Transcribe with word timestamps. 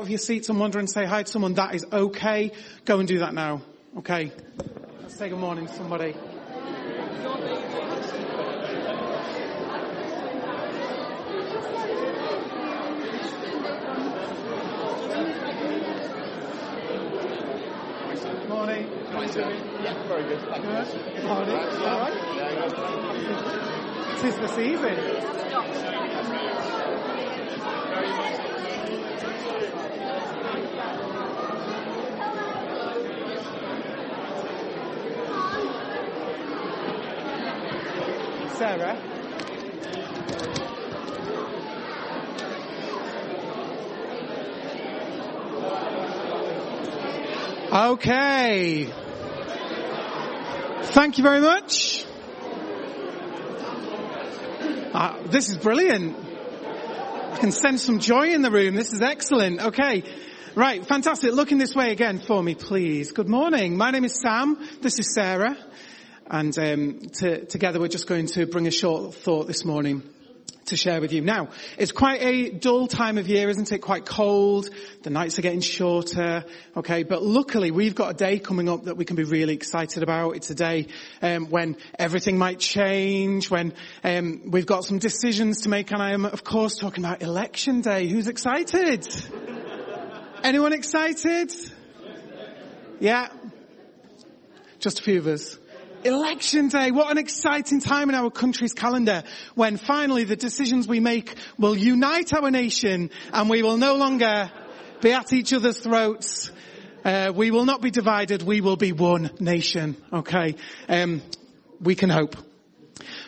out 0.00 0.04
of 0.04 0.10
your 0.10 0.18
seats 0.18 0.48
and 0.48 0.58
wander 0.58 0.78
and 0.78 0.88
say 0.88 1.04
hi 1.04 1.22
to 1.22 1.30
someone, 1.30 1.52
that 1.54 1.74
is 1.74 1.84
okay. 1.92 2.52
Go 2.86 3.00
and 3.00 3.08
do 3.08 3.18
that 3.18 3.34
now. 3.34 3.60
Okay. 3.98 4.32
Let's 5.02 5.16
say 5.16 5.28
good 5.28 5.38
morning 5.38 5.66
to 5.66 5.72
somebody. 5.74 6.12
Good 6.12 6.22
morning. 18.48 18.88
How 19.10 19.18
are? 19.18 19.26
Yeah, 19.26 20.02
very 20.08 20.22
good. 20.24 20.40
Thank. 20.48 20.64
Good. 20.64 21.24
Morning. 21.24 21.56
All 21.56 22.00
right. 22.00 22.16
Tis 24.22 24.36
the 24.36 24.48
season. 24.48 25.49
Sarah. 38.60 38.94
Okay. 47.72 48.84
Thank 50.82 51.16
you 51.16 51.24
very 51.24 51.40
much. 51.40 52.04
Uh, 54.92 55.22
this 55.28 55.48
is 55.48 55.56
brilliant. 55.56 56.14
I 57.32 57.38
can 57.38 57.52
sense 57.52 57.82
some 57.82 57.98
joy 57.98 58.34
in 58.34 58.42
the 58.42 58.50
room. 58.50 58.74
This 58.74 58.92
is 58.92 59.00
excellent. 59.00 59.68
Okay. 59.68 60.04
Right. 60.54 60.84
Fantastic. 60.84 61.32
Looking 61.32 61.56
this 61.56 61.74
way 61.74 61.92
again 61.92 62.18
for 62.18 62.42
me, 62.42 62.56
please. 62.56 63.12
Good 63.12 63.28
morning. 63.30 63.78
My 63.78 63.90
name 63.90 64.04
is 64.04 64.20
Sam. 64.20 64.58
This 64.82 64.98
is 64.98 65.14
Sarah. 65.14 65.56
And 66.30 66.56
um, 66.58 67.00
to, 67.18 67.44
together 67.44 67.80
we're 67.80 67.88
just 67.88 68.06
going 68.06 68.26
to 68.28 68.46
bring 68.46 68.68
a 68.68 68.70
short 68.70 69.14
thought 69.16 69.48
this 69.48 69.64
morning 69.64 70.04
to 70.66 70.76
share 70.76 71.00
with 71.00 71.12
you. 71.12 71.22
Now, 71.22 71.48
it's 71.76 71.90
quite 71.90 72.22
a 72.22 72.50
dull 72.50 72.86
time 72.86 73.18
of 73.18 73.26
year, 73.26 73.48
isn't 73.48 73.72
it? 73.72 73.78
Quite 73.78 74.06
cold. 74.06 74.70
The 75.02 75.10
nights 75.10 75.40
are 75.40 75.42
getting 75.42 75.60
shorter. 75.60 76.44
Okay, 76.76 77.02
but 77.02 77.24
luckily 77.24 77.72
we've 77.72 77.96
got 77.96 78.10
a 78.10 78.14
day 78.14 78.38
coming 78.38 78.68
up 78.68 78.84
that 78.84 78.96
we 78.96 79.04
can 79.04 79.16
be 79.16 79.24
really 79.24 79.54
excited 79.54 80.04
about. 80.04 80.36
It's 80.36 80.50
a 80.50 80.54
day 80.54 80.86
um, 81.20 81.50
when 81.50 81.76
everything 81.98 82.38
might 82.38 82.60
change, 82.60 83.50
when 83.50 83.74
um, 84.04 84.42
we've 84.52 84.66
got 84.66 84.84
some 84.84 84.98
decisions 84.98 85.62
to 85.62 85.68
make, 85.68 85.90
and 85.90 86.00
I 86.00 86.12
am, 86.12 86.24
of 86.24 86.44
course, 86.44 86.76
talking 86.76 87.04
about 87.04 87.22
election 87.22 87.80
day. 87.80 88.06
Who's 88.06 88.28
excited? 88.28 89.08
Anyone 90.44 90.74
excited? 90.74 91.52
Yeah. 93.00 93.28
Just 94.78 95.00
a 95.00 95.02
few 95.02 95.18
of 95.18 95.26
us. 95.26 95.58
Election 96.02 96.68
day, 96.68 96.90
what 96.92 97.10
an 97.10 97.18
exciting 97.18 97.78
time 97.78 98.08
in 98.08 98.14
our 98.14 98.30
country's 98.30 98.72
calendar 98.72 99.22
when 99.54 99.76
finally 99.76 100.24
the 100.24 100.34
decisions 100.34 100.88
we 100.88 100.98
make 100.98 101.34
will 101.58 101.76
unite 101.76 102.32
our 102.32 102.50
nation 102.50 103.10
and 103.34 103.50
we 103.50 103.62
will 103.62 103.76
no 103.76 103.96
longer 103.96 104.50
be 105.02 105.12
at 105.12 105.34
each 105.34 105.52
other's 105.52 105.78
throats. 105.78 106.50
Uh, 107.04 107.32
we 107.34 107.50
will 107.50 107.66
not 107.66 107.82
be 107.82 107.90
divided, 107.90 108.42
we 108.42 108.62
will 108.62 108.76
be 108.76 108.92
one 108.92 109.30
nation. 109.40 109.94
Okay. 110.10 110.56
Um, 110.88 111.20
we 111.82 111.94
can 111.94 112.08
hope. 112.08 112.34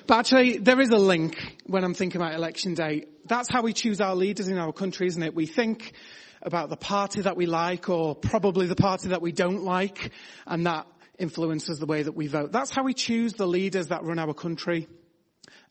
But 0.07 0.21
actually, 0.21 0.57
there 0.57 0.81
is 0.81 0.89
a 0.91 0.97
link 0.97 1.59
when 1.67 1.85
I'm 1.85 1.95
thinking 1.95 2.23
about 2.23 2.35
election 2.35 2.73
day. 2.73 3.05
That's 3.27 3.51
how 3.51 3.61
we 3.61 3.75
choose 3.75 4.01
our 4.01 4.15
leaders 4.15 4.49
in 4.49 4.57
our 4.57 4.73
country, 4.73 5.09
isn't 5.09 5.23
it? 5.23 5.35
We 5.35 5.45
think 5.45 5.93
about 6.41 6.71
the 6.71 6.77
party 6.77 7.21
that 7.21 7.37
we 7.37 7.45
like 7.45 7.91
or 7.91 8.15
probably 8.15 8.67
the 8.67 8.77
party 8.77 9.09
that 9.09 9.21
we 9.21 9.31
don't 9.31 9.63
like 9.63 10.11
and 10.47 10.67
that 10.67 10.87
influences 11.19 11.79
the 11.79 11.87
way 11.87 12.03
that 12.03 12.13
we 12.13 12.27
vote. 12.27 12.53
That's 12.53 12.71
how 12.71 12.85
we 12.85 12.95
choose 12.95 13.35
the 13.35 13.47
leaders 13.47 13.89
that 13.89 14.05
run 14.05 14.19
our 14.19 14.35
country. 14.35 14.89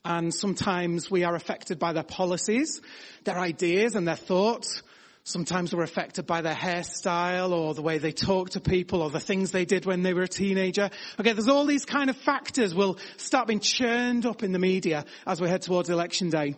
And 0.04 0.34
sometimes 0.34 1.12
we 1.12 1.24
are 1.24 1.36
affected 1.36 1.78
by 1.78 1.94
their 1.94 2.04
policies, 2.04 2.82
their 3.24 3.38
ideas 3.38 3.96
and 3.96 4.08
their 4.08 4.16
thoughts. 4.16 4.82
Sometimes 5.24 5.76
we're 5.76 5.84
affected 5.84 6.26
by 6.26 6.42
their 6.42 6.56
hairstyle 6.56 7.52
or 7.52 7.76
the 7.76 7.84
way 7.84 8.00
they 8.00 8.12
talk 8.12 8.52
to 8.52 8.60
people 8.60 9.04
or 9.04 9.12
the 9.12 9.20
things 9.20 9.52
they 9.52 9.66
did 9.66 9.86
when 9.86 10.02
they 10.02 10.16
were 10.16 10.24
a 10.24 10.28
teenager. 10.28 10.90
Okay, 11.20 11.34
there's 11.34 11.48
all 11.48 11.66
these 11.66 11.86
kind 11.86 12.10
of 12.10 12.18
factors 12.18 12.74
will 12.74 12.98
start 13.18 13.48
being 13.48 13.60
churned 13.60 14.26
up 14.26 14.42
in 14.42 14.52
the 14.52 14.60
media 14.60 15.06
as 15.28 15.40
we 15.40 15.48
head 15.48 15.62
towards 15.62 15.92
election 15.92 16.32
day. 16.32 16.56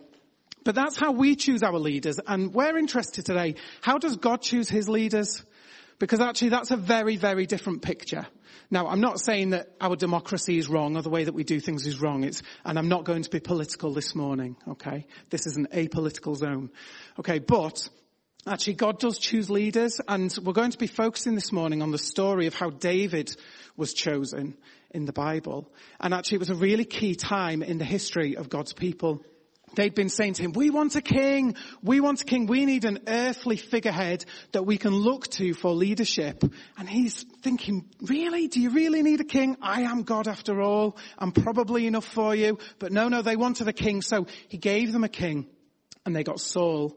But 0.64 0.74
that's 0.74 0.96
how 0.96 1.12
we 1.12 1.36
choose 1.36 1.62
our 1.62 1.78
leaders 1.78 2.18
and 2.26 2.54
we're 2.54 2.78
interested 2.78 3.26
today. 3.26 3.56
How 3.82 3.98
does 3.98 4.16
God 4.16 4.40
choose 4.40 4.70
his 4.70 4.88
leaders? 4.88 5.44
Because 5.98 6.20
actually 6.20 6.48
that's 6.48 6.70
a 6.70 6.78
very, 6.78 7.16
very 7.16 7.44
different 7.44 7.82
picture. 7.82 8.26
Now, 8.70 8.88
I'm 8.88 9.00
not 9.00 9.20
saying 9.20 9.50
that 9.50 9.68
our 9.80 9.96
democracy 9.96 10.58
is 10.58 10.68
wrong 10.68 10.96
or 10.96 11.02
the 11.02 11.10
way 11.10 11.24
that 11.24 11.34
we 11.34 11.44
do 11.44 11.60
things 11.60 11.86
is 11.86 12.00
wrong. 12.00 12.24
It's, 12.24 12.42
and 12.64 12.78
I'm 12.78 12.88
not 12.88 13.04
going 13.04 13.22
to 13.22 13.30
be 13.30 13.40
political 13.40 13.92
this 13.92 14.14
morning, 14.14 14.56
okay? 14.68 15.06
This 15.30 15.46
is 15.46 15.56
an 15.56 15.68
apolitical 15.72 16.36
zone. 16.36 16.70
Okay, 17.18 17.38
but 17.38 17.88
actually 18.46 18.74
God 18.74 18.98
does 18.98 19.18
choose 19.18 19.50
leaders 19.50 20.00
and 20.08 20.36
we're 20.42 20.52
going 20.52 20.72
to 20.72 20.78
be 20.78 20.86
focusing 20.86 21.34
this 21.34 21.52
morning 21.52 21.82
on 21.82 21.90
the 21.90 21.98
story 21.98 22.46
of 22.46 22.54
how 22.54 22.70
David 22.70 23.34
was 23.76 23.94
chosen 23.94 24.56
in 24.90 25.04
the 25.04 25.12
Bible. 25.12 25.72
And 26.00 26.14
actually 26.14 26.36
it 26.36 26.40
was 26.40 26.50
a 26.50 26.54
really 26.54 26.84
key 26.84 27.14
time 27.14 27.62
in 27.62 27.78
the 27.78 27.84
history 27.84 28.36
of 28.36 28.48
God's 28.48 28.72
people. 28.72 29.22
They'd 29.74 29.94
been 29.94 30.08
saying 30.08 30.34
to 30.34 30.42
him, 30.42 30.52
we 30.52 30.70
want 30.70 30.96
a 30.96 31.02
king. 31.02 31.56
We 31.82 32.00
want 32.00 32.22
a 32.22 32.24
king. 32.24 32.46
We 32.46 32.64
need 32.66 32.84
an 32.84 33.00
earthly 33.06 33.56
figurehead 33.56 34.24
that 34.52 34.64
we 34.64 34.78
can 34.78 34.94
look 34.94 35.28
to 35.32 35.54
for 35.54 35.72
leadership. 35.72 36.42
And 36.78 36.88
he's 36.88 37.24
thinking, 37.42 37.88
really? 38.00 38.48
Do 38.48 38.60
you 38.60 38.70
really 38.70 39.02
need 39.02 39.20
a 39.20 39.24
king? 39.24 39.56
I 39.60 39.82
am 39.82 40.02
God 40.02 40.28
after 40.28 40.60
all. 40.60 40.96
I'm 41.18 41.32
probably 41.32 41.86
enough 41.86 42.06
for 42.06 42.34
you. 42.34 42.58
But 42.78 42.92
no, 42.92 43.08
no, 43.08 43.22
they 43.22 43.36
wanted 43.36 43.68
a 43.68 43.72
king. 43.72 44.02
So 44.02 44.26
he 44.48 44.58
gave 44.58 44.92
them 44.92 45.04
a 45.04 45.08
king 45.08 45.46
and 46.06 46.14
they 46.14 46.24
got 46.24 46.40
Saul. 46.40 46.96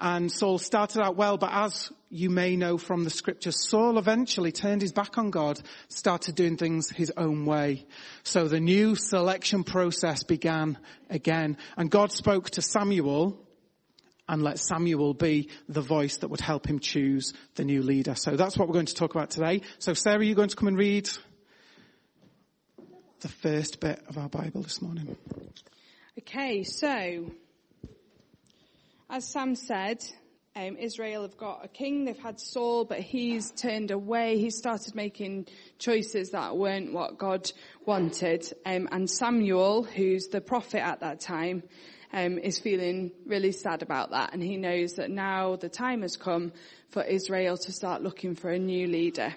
And 0.00 0.30
Saul 0.30 0.58
started 0.58 1.00
out 1.02 1.16
well, 1.16 1.38
but 1.38 1.52
as 1.52 1.90
you 2.10 2.28
may 2.28 2.56
know 2.56 2.76
from 2.76 3.04
the 3.04 3.10
scriptures, 3.10 3.68
Saul 3.68 3.96
eventually 3.96 4.52
turned 4.52 4.82
his 4.82 4.92
back 4.92 5.16
on 5.16 5.30
God, 5.30 5.58
started 5.88 6.34
doing 6.34 6.58
things 6.58 6.90
his 6.90 7.12
own 7.16 7.46
way. 7.46 7.86
So 8.22 8.46
the 8.46 8.60
new 8.60 8.94
selection 8.94 9.64
process 9.64 10.22
began 10.22 10.78
again. 11.08 11.56
And 11.78 11.90
God 11.90 12.12
spoke 12.12 12.50
to 12.50 12.62
Samuel 12.62 13.38
and 14.28 14.42
let 14.42 14.58
Samuel 14.58 15.14
be 15.14 15.48
the 15.68 15.80
voice 15.80 16.18
that 16.18 16.28
would 16.28 16.40
help 16.40 16.66
him 16.66 16.78
choose 16.78 17.32
the 17.54 17.64
new 17.64 17.82
leader. 17.82 18.14
So 18.14 18.36
that's 18.36 18.58
what 18.58 18.68
we're 18.68 18.74
going 18.74 18.86
to 18.86 18.94
talk 18.94 19.14
about 19.14 19.30
today. 19.30 19.62
So 19.78 19.94
Sarah, 19.94 20.24
you're 20.24 20.34
going 20.34 20.50
to 20.50 20.56
come 20.56 20.68
and 20.68 20.76
read 20.76 21.08
the 23.20 23.28
first 23.28 23.80
bit 23.80 24.02
of 24.08 24.18
our 24.18 24.28
Bible 24.28 24.62
this 24.62 24.82
morning. 24.82 25.16
Okay, 26.18 26.64
so 26.64 27.30
as 29.08 29.26
Sam 29.26 29.54
said, 29.54 30.04
um, 30.56 30.76
Israel 30.78 31.22
have 31.22 31.36
got 31.36 31.64
a 31.64 31.68
king. 31.68 32.04
They've 32.04 32.18
had 32.18 32.40
Saul, 32.40 32.84
but 32.84 32.98
he's 33.00 33.50
turned 33.52 33.90
away. 33.90 34.38
He 34.38 34.50
started 34.50 34.94
making 34.94 35.46
choices 35.78 36.30
that 36.30 36.56
weren't 36.56 36.92
what 36.92 37.18
God 37.18 37.50
wanted. 37.84 38.50
Um, 38.64 38.88
and 38.90 39.08
Samuel, 39.08 39.84
who's 39.84 40.28
the 40.28 40.40
prophet 40.40 40.82
at 40.82 41.00
that 41.00 41.20
time, 41.20 41.62
um, 42.12 42.38
is 42.38 42.58
feeling 42.58 43.12
really 43.26 43.52
sad 43.52 43.82
about 43.82 44.10
that. 44.10 44.32
And 44.32 44.42
he 44.42 44.56
knows 44.56 44.94
that 44.94 45.10
now 45.10 45.56
the 45.56 45.68
time 45.68 46.02
has 46.02 46.16
come 46.16 46.52
for 46.88 47.02
Israel 47.02 47.58
to 47.58 47.72
start 47.72 48.02
looking 48.02 48.34
for 48.34 48.50
a 48.50 48.58
new 48.58 48.86
leader. 48.86 49.34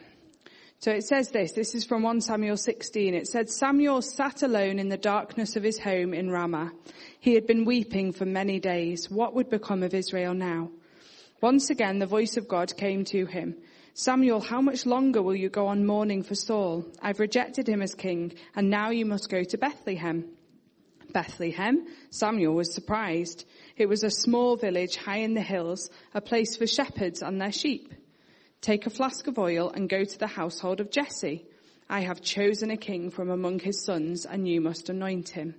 So 0.81 0.91
it 0.91 1.03
says 1.03 1.29
this, 1.31 1.51
this 1.51 1.75
is 1.75 1.83
from 1.83 2.03
1 2.03 2.21
Samuel 2.21 2.55
16. 2.55 3.13
It 3.13 3.27
said, 3.27 3.49
Samuel 3.49 4.01
sat 4.01 4.43
alone 4.43 4.79
in 4.79 4.87
the 4.87 4.95
darkness 4.95 5.57
of 5.57 5.63
his 5.63 5.77
home 5.77 6.13
in 6.13 6.31
Ramah. 6.31 6.71
He 7.19 7.33
had 7.33 7.45
been 7.45 7.65
weeping 7.65 8.13
for 8.13 8.23
many 8.23 8.61
days. 8.61 9.11
What 9.11 9.35
would 9.35 9.49
become 9.49 9.83
of 9.83 9.93
Israel 9.93 10.33
now? 10.33 10.71
Once 11.41 11.69
again, 11.69 11.99
the 11.99 12.05
voice 12.05 12.37
of 12.37 12.47
God 12.47 12.77
came 12.77 13.03
to 13.05 13.25
him. 13.25 13.57
Samuel, 13.93 14.39
how 14.39 14.61
much 14.61 14.85
longer 14.85 15.21
will 15.21 15.35
you 15.35 15.49
go 15.49 15.67
on 15.67 15.85
mourning 15.85 16.23
for 16.23 16.35
Saul? 16.35 16.85
I've 17.01 17.19
rejected 17.19 17.67
him 17.67 17.81
as 17.81 17.93
king, 17.93 18.31
and 18.55 18.69
now 18.69 18.89
you 18.91 19.05
must 19.05 19.29
go 19.29 19.43
to 19.43 19.57
Bethlehem. 19.57 20.29
Bethlehem? 21.11 21.87
Samuel 22.09 22.53
was 22.53 22.73
surprised. 22.73 23.43
It 23.75 23.89
was 23.89 24.03
a 24.03 24.09
small 24.09 24.55
village 24.55 24.95
high 24.95 25.17
in 25.17 25.33
the 25.33 25.41
hills, 25.41 25.89
a 26.13 26.21
place 26.21 26.55
for 26.55 26.67
shepherds 26.67 27.21
and 27.21 27.41
their 27.41 27.51
sheep. 27.51 27.93
Take 28.61 28.85
a 28.85 28.89
flask 28.89 29.27
of 29.27 29.39
oil 29.39 29.69
and 29.69 29.87
go 29.87 30.03
to 30.03 30.19
the 30.19 30.27
household 30.27 30.81
of 30.81 30.91
Jesse. 30.91 31.45
I 31.89 32.01
have 32.01 32.21
chosen 32.21 32.71
a 32.71 32.77
king 32.77 33.09
from 33.09 33.29
among 33.29 33.59
his 33.59 33.83
sons, 33.85 34.25
and 34.25 34.47
you 34.47 34.59
must 34.59 34.89
anoint 34.89 35.29
him. 35.29 35.55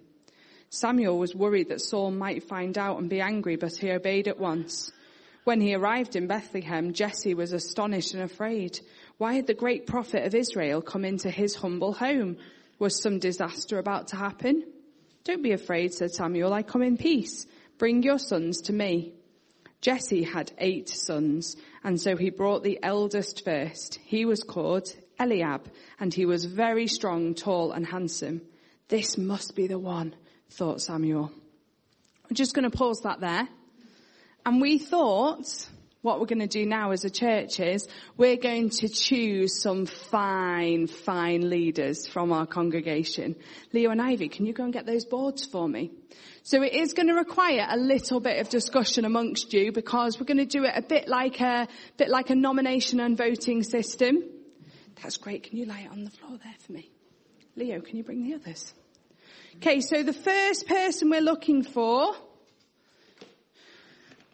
Samuel 0.68 1.18
was 1.18 1.34
worried 1.34 1.70
that 1.70 1.80
Saul 1.80 2.10
might 2.10 2.44
find 2.44 2.76
out 2.76 2.98
and 2.98 3.08
be 3.08 3.20
angry, 3.20 3.56
but 3.56 3.74
he 3.76 3.90
obeyed 3.90 4.28
at 4.28 4.38
once. 4.38 4.92
When 5.44 5.60
he 5.60 5.74
arrived 5.74 6.14
in 6.14 6.26
Bethlehem, 6.26 6.92
Jesse 6.92 7.34
was 7.34 7.52
astonished 7.52 8.12
and 8.14 8.22
afraid. 8.22 8.78
Why 9.16 9.34
had 9.34 9.46
the 9.46 9.54
great 9.54 9.86
prophet 9.86 10.26
of 10.26 10.34
Israel 10.34 10.82
come 10.82 11.04
into 11.04 11.30
his 11.30 11.56
humble 11.56 11.94
home? 11.94 12.36
Was 12.78 13.02
some 13.02 13.18
disaster 13.18 13.78
about 13.78 14.08
to 14.08 14.16
happen? 14.16 14.64
Don't 15.24 15.42
be 15.42 15.52
afraid, 15.52 15.94
said 15.94 16.12
Samuel. 16.12 16.52
I 16.52 16.62
come 16.62 16.82
in 16.82 16.98
peace. 16.98 17.46
Bring 17.78 18.02
your 18.02 18.18
sons 18.18 18.60
to 18.62 18.72
me. 18.72 19.14
Jesse 19.80 20.24
had 20.24 20.52
eight 20.58 20.88
sons, 20.88 21.56
and 21.82 22.00
so 22.00 22.16
he 22.16 22.30
brought 22.30 22.62
the 22.62 22.78
eldest 22.82 23.44
first. 23.44 23.98
He 24.04 24.24
was 24.24 24.42
called 24.42 24.94
Eliab, 25.18 25.70
and 25.98 26.12
he 26.12 26.26
was 26.26 26.44
very 26.44 26.86
strong, 26.86 27.34
tall, 27.34 27.72
and 27.72 27.86
handsome. 27.86 28.42
This 28.88 29.16
must 29.16 29.54
be 29.56 29.66
the 29.66 29.78
one, 29.78 30.14
thought 30.50 30.82
Samuel. 30.82 31.32
I'm 32.28 32.36
just 32.36 32.54
going 32.54 32.70
to 32.70 32.76
pause 32.76 33.00
that 33.04 33.20
there. 33.20 33.48
And 34.44 34.60
we 34.60 34.78
thought 34.78 35.68
what 36.02 36.18
we're 36.18 36.26
going 36.26 36.40
to 36.40 36.46
do 36.46 36.64
now 36.64 36.92
as 36.92 37.04
a 37.04 37.10
church 37.10 37.60
is 37.60 37.86
we're 38.16 38.36
going 38.36 38.70
to 38.70 38.88
choose 38.88 39.60
some 39.60 39.84
fine, 39.84 40.86
fine 40.86 41.50
leaders 41.50 42.06
from 42.06 42.32
our 42.32 42.46
congregation. 42.46 43.36
Leo 43.72 43.90
and 43.90 44.00
Ivy, 44.00 44.28
can 44.28 44.46
you 44.46 44.54
go 44.54 44.64
and 44.64 44.72
get 44.72 44.86
those 44.86 45.04
boards 45.04 45.44
for 45.44 45.68
me? 45.68 45.90
So 46.42 46.62
it 46.62 46.72
is 46.72 46.94
going 46.94 47.08
to 47.08 47.14
require 47.14 47.66
a 47.68 47.76
little 47.76 48.18
bit 48.18 48.40
of 48.40 48.48
discussion 48.48 49.04
amongst 49.04 49.52
you 49.52 49.72
because 49.72 50.18
we're 50.18 50.26
going 50.26 50.38
to 50.38 50.46
do 50.46 50.64
it 50.64 50.72
a 50.74 50.82
bit 50.82 51.06
like 51.06 51.40
a, 51.40 51.68
bit 51.98 52.08
like 52.08 52.30
a 52.30 52.34
nomination 52.34 52.98
and 52.98 53.16
voting 53.16 53.62
system. 53.62 54.22
That's 55.02 55.18
great. 55.18 55.42
Can 55.44 55.58
you 55.58 55.66
lay 55.66 55.82
it 55.84 55.90
on 55.90 56.04
the 56.04 56.10
floor 56.10 56.38
there 56.42 56.54
for 56.60 56.72
me? 56.72 56.90
Leo, 57.56 57.80
can 57.80 57.96
you 57.96 58.04
bring 58.04 58.22
the 58.22 58.34
others? 58.34 58.72
Okay, 59.56 59.82
so 59.82 60.02
the 60.02 60.14
first 60.14 60.66
person 60.66 61.10
we're 61.10 61.20
looking 61.20 61.62
for 61.62 62.14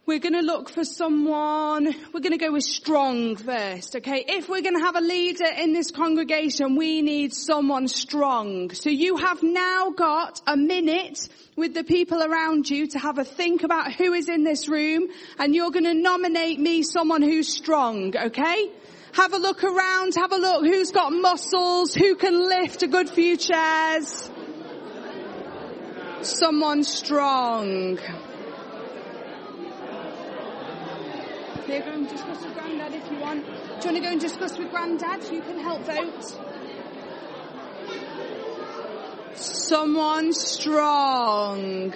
we're 0.06 0.20
going 0.20 0.34
to 0.34 0.40
look 0.40 0.70
for 0.70 0.84
someone, 0.84 1.92
we're 2.14 2.20
going 2.20 2.30
to 2.30 2.38
go 2.38 2.52
with 2.52 2.62
strong 2.62 3.34
first, 3.34 3.96
okay? 3.96 4.24
If 4.28 4.48
we're 4.48 4.62
going 4.62 4.76
to 4.76 4.84
have 4.84 4.94
a 4.94 5.00
leader 5.00 5.48
in 5.58 5.72
this 5.72 5.90
congregation, 5.90 6.76
we 6.76 7.02
need 7.02 7.34
someone 7.34 7.88
strong. 7.88 8.70
So 8.70 8.88
you 8.88 9.16
have 9.16 9.42
now 9.42 9.90
got 9.90 10.40
a 10.46 10.56
minute 10.56 11.28
with 11.56 11.74
the 11.74 11.82
people 11.82 12.22
around 12.22 12.70
you 12.70 12.86
to 12.88 13.00
have 13.00 13.18
a 13.18 13.24
think 13.24 13.64
about 13.64 13.94
who 13.94 14.12
is 14.12 14.28
in 14.28 14.44
this 14.44 14.68
room 14.68 15.08
and 15.40 15.56
you're 15.56 15.72
going 15.72 15.84
to 15.86 15.94
nominate 15.94 16.60
me 16.60 16.84
someone 16.84 17.22
who's 17.22 17.52
strong, 17.52 18.16
okay? 18.16 18.70
Have 19.14 19.32
a 19.32 19.38
look 19.38 19.64
around, 19.64 20.14
have 20.14 20.30
a 20.30 20.36
look 20.36 20.64
who's 20.64 20.92
got 20.92 21.10
muscles, 21.12 21.94
who 21.94 22.14
can 22.14 22.48
lift 22.48 22.84
a 22.84 22.86
good 22.86 23.10
few 23.10 23.36
chairs. 23.36 24.30
Someone 26.20 26.84
strong. 26.84 27.98
Here, 31.66 31.80
go 31.80 31.90
and 31.90 32.08
discuss 32.08 32.44
with 32.44 32.54
Grandad 32.54 32.94
if 32.94 33.10
you 33.10 33.18
want. 33.18 33.44
Do 33.44 33.50
you 33.50 33.56
want 33.72 33.96
to 33.96 34.00
go 34.00 34.08
and 34.08 34.20
discuss 34.20 34.56
with 34.56 34.70
Grandad? 34.70 35.24
You 35.32 35.42
can 35.42 35.58
help 35.58 35.82
vote. 35.82 36.36
Someone 39.34 40.32
strong. 40.32 41.92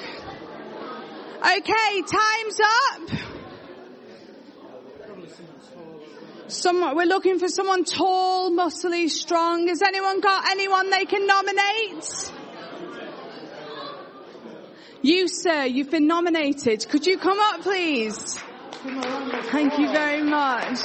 Okay, 1.39 2.03
time's 2.03 2.61
up. 2.61 3.11
Someone, 6.49 6.97
we're 6.97 7.07
looking 7.07 7.39
for 7.39 7.47
someone 7.47 7.85
tall, 7.85 8.51
muscly, 8.51 9.09
strong. 9.09 9.69
Has 9.69 9.83
anyone 9.83 10.21
got 10.21 10.51
anyone 10.51 10.91
they 10.91 11.05
can 11.05 11.29
nominate? 11.29 12.33
You, 15.01 15.29
sir, 15.29 15.67
you've 15.67 15.93
been 15.93 16.09
nominated. 16.09 16.89
Could 16.89 17.07
you 17.07 17.19
come 17.19 17.39
up, 17.39 17.61
please? 17.61 18.37
Thank 18.83 19.79
you 19.79 19.93
very 19.93 20.23
much. 20.23 20.79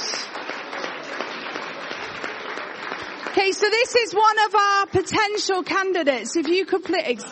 Okay, 3.28 3.52
so 3.52 3.70
this 3.70 3.96
is 3.96 4.14
one 4.14 4.38
of 4.46 4.54
our 4.54 4.86
potential 4.86 5.62
candidates. 5.62 6.36
If 6.36 6.46
you 6.46 6.66
could 6.66 6.84
please, 6.84 7.24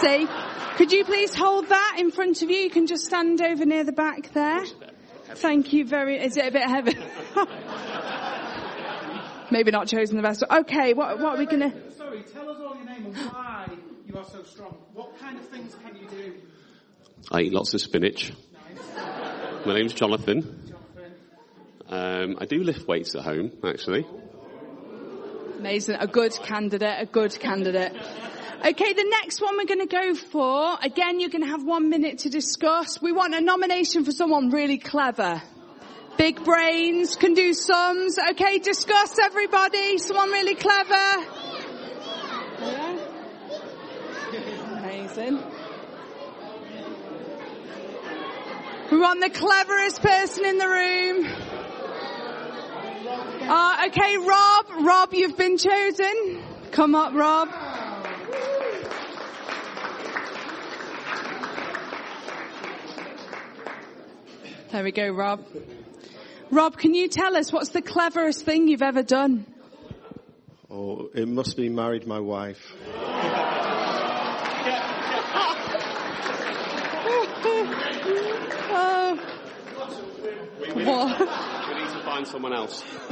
see, 0.00 0.28
could 0.76 0.92
you 0.92 1.04
please 1.04 1.34
hold 1.34 1.70
that 1.70 1.96
in 1.98 2.12
front 2.12 2.40
of 2.42 2.50
you? 2.50 2.58
You 2.58 2.70
can 2.70 2.86
just 2.86 3.04
stand 3.04 3.42
over 3.42 3.66
near 3.66 3.82
the 3.82 3.90
back 3.90 4.32
there. 4.32 4.64
Thank 5.34 5.72
you 5.72 5.84
very, 5.84 6.22
is 6.22 6.36
it 6.36 6.46
a 6.46 6.52
bit 6.52 6.68
heavy? 6.68 6.96
Maybe 9.50 9.72
not 9.72 9.88
chosen 9.88 10.16
the 10.16 10.22
best. 10.22 10.44
Okay, 10.48 10.94
what, 10.94 11.18
what 11.18 11.34
are 11.34 11.38
we 11.38 11.46
gonna? 11.46 11.72
Sorry, 11.96 12.22
tell 12.32 12.48
us 12.48 12.58
all 12.60 12.76
your 12.76 12.84
name 12.84 13.06
and 13.06 13.16
why 13.16 13.68
you 14.06 14.16
are 14.16 14.24
so 14.24 14.44
strong. 14.44 14.76
What 14.94 15.18
kind 15.18 15.36
of 15.36 15.48
things 15.48 15.74
can 15.84 15.96
you 15.96 16.06
do? 16.08 16.34
I 17.32 17.40
eat 17.40 17.52
lots 17.52 17.74
of 17.74 17.80
spinach. 17.80 18.32
My 19.66 19.74
name's 19.74 19.92
Jonathan. 19.92 20.72
Um, 21.86 22.36
I 22.40 22.46
do 22.46 22.62
lift 22.64 22.88
weights 22.88 23.14
at 23.14 23.22
home, 23.22 23.52
actually. 23.62 24.06
Amazing. 25.58 25.96
A 26.00 26.06
good 26.06 26.32
candidate, 26.32 26.96
a 26.98 27.04
good 27.04 27.38
candidate. 27.38 27.92
Okay, 27.92 28.92
the 28.94 29.04
next 29.04 29.42
one 29.42 29.58
we're 29.58 29.66
going 29.66 29.86
to 29.86 29.86
go 29.86 30.14
for, 30.14 30.78
again, 30.82 31.20
you're 31.20 31.28
going 31.28 31.42
to 31.42 31.50
have 31.50 31.62
one 31.62 31.90
minute 31.90 32.20
to 32.20 32.30
discuss. 32.30 33.02
We 33.02 33.12
want 33.12 33.34
a 33.34 33.40
nomination 33.42 34.06
for 34.06 34.12
someone 34.12 34.48
really 34.48 34.78
clever. 34.78 35.42
Big 36.16 36.42
brains, 36.42 37.16
can 37.16 37.34
do 37.34 37.52
sums. 37.52 38.18
Okay, 38.30 38.58
discuss 38.60 39.18
everybody. 39.18 39.98
Someone 39.98 40.30
really 40.30 40.54
clever. 40.54 41.26
Yeah. 42.60 42.98
Amazing. 44.78 45.42
We 49.00 49.04
want 49.04 49.20
the 49.22 49.30
cleverest 49.30 50.02
person 50.02 50.44
in 50.44 50.58
the 50.58 50.68
room. 50.68 51.24
Uh, 53.48 53.86
okay, 53.86 54.18
Rob. 54.18 54.66
Rob, 54.86 55.14
you've 55.14 55.38
been 55.38 55.56
chosen. 55.56 56.44
Come 56.70 56.94
up, 56.94 57.14
Rob. 57.14 57.48
There 64.70 64.84
we 64.84 64.92
go, 64.92 65.08
Rob. 65.08 65.46
Rob, 66.50 66.76
can 66.76 66.92
you 66.92 67.08
tell 67.08 67.38
us 67.38 67.50
what's 67.50 67.70
the 67.70 67.80
cleverest 67.80 68.44
thing 68.44 68.68
you've 68.68 68.82
ever 68.82 69.02
done? 69.02 69.46
Oh, 70.70 71.08
it 71.14 71.26
must 71.26 71.56
be 71.56 71.70
married 71.70 72.06
my 72.06 72.20
wife. 72.20 72.60
Oh. 78.72 79.16
What? 80.86 81.18
We 81.18 81.74
need 81.74 81.90
to 81.90 82.02
find 82.04 82.26
someone 82.26 82.52
else. 82.52 82.84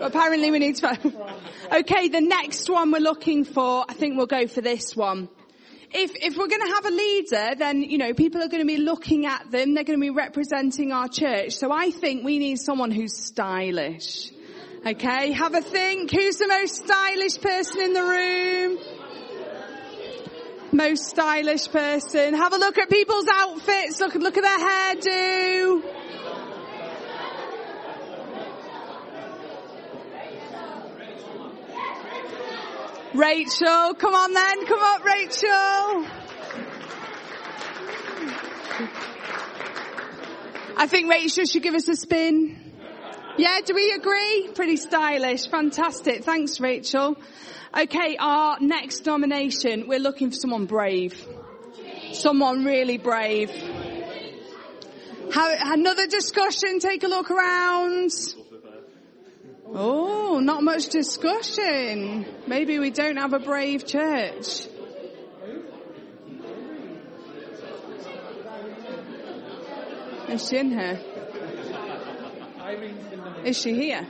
Apparently 0.00 0.50
we 0.50 0.58
need 0.58 0.76
to. 0.76 0.94
find. 0.94 1.16
Okay, 1.72 2.08
the 2.08 2.20
next 2.20 2.68
one 2.68 2.92
we're 2.92 2.98
looking 2.98 3.44
for, 3.44 3.84
I 3.88 3.94
think 3.94 4.16
we'll 4.16 4.26
go 4.26 4.46
for 4.46 4.60
this 4.60 4.94
one. 4.94 5.28
If, 5.90 6.12
if 6.14 6.36
we're 6.36 6.48
going 6.48 6.60
to 6.60 6.74
have 6.74 6.86
a 6.86 6.90
leader, 6.90 7.54
then, 7.56 7.82
you 7.82 7.98
know, 7.98 8.14
people 8.14 8.42
are 8.42 8.48
going 8.48 8.62
to 8.62 8.66
be 8.66 8.78
looking 8.78 9.26
at 9.26 9.50
them. 9.50 9.74
They're 9.74 9.84
going 9.84 9.98
to 9.98 10.04
be 10.04 10.10
representing 10.10 10.92
our 10.92 11.08
church. 11.08 11.52
So 11.52 11.72
I 11.72 11.90
think 11.90 12.24
we 12.24 12.38
need 12.38 12.58
someone 12.58 12.90
who's 12.90 13.16
stylish. 13.16 14.30
Okay, 14.86 15.32
have 15.32 15.54
a 15.54 15.62
think. 15.62 16.10
Who's 16.10 16.36
the 16.36 16.48
most 16.48 16.84
stylish 16.84 17.40
person 17.40 17.80
in 17.80 17.92
the 17.94 18.02
room? 18.02 18.78
Most 20.72 21.06
stylish 21.06 21.68
person. 21.68 22.34
Have 22.34 22.52
a 22.52 22.58
look 22.58 22.76
at 22.76 22.90
people's 22.90 23.26
outfits. 23.32 24.00
Look, 24.00 24.14
look 24.16 24.36
at 24.36 24.42
their 24.42 24.58
hairdo. 24.58 25.93
Rachel, 33.14 33.94
come 33.94 34.12
on 34.12 34.32
then, 34.32 34.66
come 34.66 34.80
up 34.82 35.04
Rachel. 35.04 36.04
I 40.76 40.88
think 40.88 41.08
Rachel 41.08 41.44
should 41.44 41.62
give 41.62 41.76
us 41.76 41.86
a 41.86 41.94
spin. 41.94 42.72
Yeah, 43.38 43.60
do 43.64 43.72
we 43.72 43.92
agree? 43.92 44.50
Pretty 44.56 44.76
stylish, 44.76 45.46
fantastic. 45.46 46.24
Thanks 46.24 46.58
Rachel. 46.58 47.16
Okay, 47.78 48.16
our 48.18 48.58
next 48.58 49.06
nomination, 49.06 49.86
we're 49.86 50.00
looking 50.00 50.30
for 50.30 50.36
someone 50.36 50.66
brave. 50.66 51.14
Someone 52.14 52.64
really 52.64 52.98
brave. 52.98 53.50
Have 55.32 55.58
another 55.60 56.08
discussion, 56.08 56.80
take 56.80 57.04
a 57.04 57.08
look 57.08 57.30
around. 57.30 58.10
Oh, 59.76 60.38
not 60.38 60.62
much 60.62 60.88
discussion. 60.88 62.26
Maybe 62.46 62.78
we 62.78 62.90
don't 62.90 63.16
have 63.16 63.32
a 63.32 63.40
brave 63.40 63.84
church. 63.84 64.68
Is 70.28 70.48
she 70.48 70.58
in 70.58 70.70
here? 70.70 71.00
Is 73.44 73.58
she 73.60 73.74
here? 73.74 74.06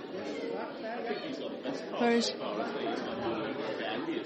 Where 1.98 2.10
is? 2.10 2.30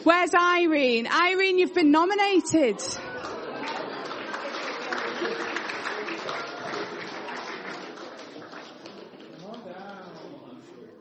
Where's 0.02 0.34
Irene? 0.34 1.06
Irene, 1.06 1.58
you've 1.58 1.74
been 1.74 1.92
nominated. 1.92 2.82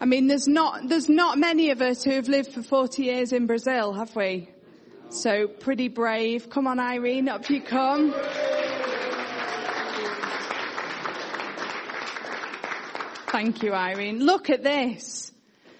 Mean, 0.07 0.27
there's 0.27 0.47
not, 0.47 0.87
there's 0.87 1.09
not 1.09 1.37
many 1.37 1.69
of 1.71 1.81
us 1.81 2.03
who 2.03 2.11
have 2.11 2.27
lived 2.27 2.53
for 2.53 2.63
40 2.63 3.03
years 3.03 3.33
in 3.33 3.45
Brazil, 3.45 3.93
have 3.93 4.15
we? 4.15 4.49
So 5.09 5.47
pretty 5.47 5.87
brave. 5.87 6.49
Come 6.49 6.65
on, 6.67 6.79
Irene, 6.79 7.29
up 7.29 7.49
you 7.49 7.61
come. 7.61 8.13
Thank 13.27 13.61
you, 13.61 13.73
Irene. 13.73 14.19
Look 14.19 14.49
at 14.49 14.63
this. 14.63 15.31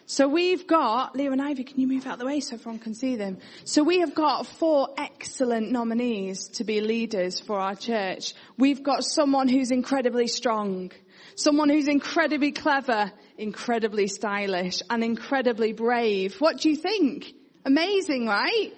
So 0.06 0.28
we've 0.28 0.68
got, 0.68 1.16
Leo 1.16 1.32
and 1.32 1.42
Ivy, 1.42 1.66
can 1.66 1.80
you 1.82 1.88
move 1.88 2.06
out 2.06 2.14
of 2.14 2.20
the 2.20 2.26
way 2.26 2.40
so 2.40 2.56
everyone 2.56 2.80
can 2.80 2.94
see 2.94 3.18
them? 3.18 3.40
So 3.66 3.84
we 3.84 4.00
have 4.00 4.16
got 4.16 4.48
four 4.48 4.90
excellent 4.98 5.72
nominees 5.72 6.48
to 6.56 6.64
be 6.64 6.80
leaders 6.80 7.42
for 7.42 7.60
our 7.60 7.76
church. 7.76 8.34
We've 8.58 8.82
got 8.84 9.04
someone 9.04 9.50
who's 9.50 9.72
incredibly 9.72 10.28
strong, 10.28 10.92
someone 11.36 11.70
who's 11.70 11.90
incredibly 11.90 12.54
clever, 12.54 13.12
incredibly 13.38 14.08
stylish, 14.08 14.82
and 14.90 15.04
incredibly 15.04 15.74
brave. 15.74 16.36
What 16.40 16.60
do 16.60 16.70
you 16.70 16.76
think? 16.76 17.34
Amazing, 17.66 18.28
right? 18.28 18.74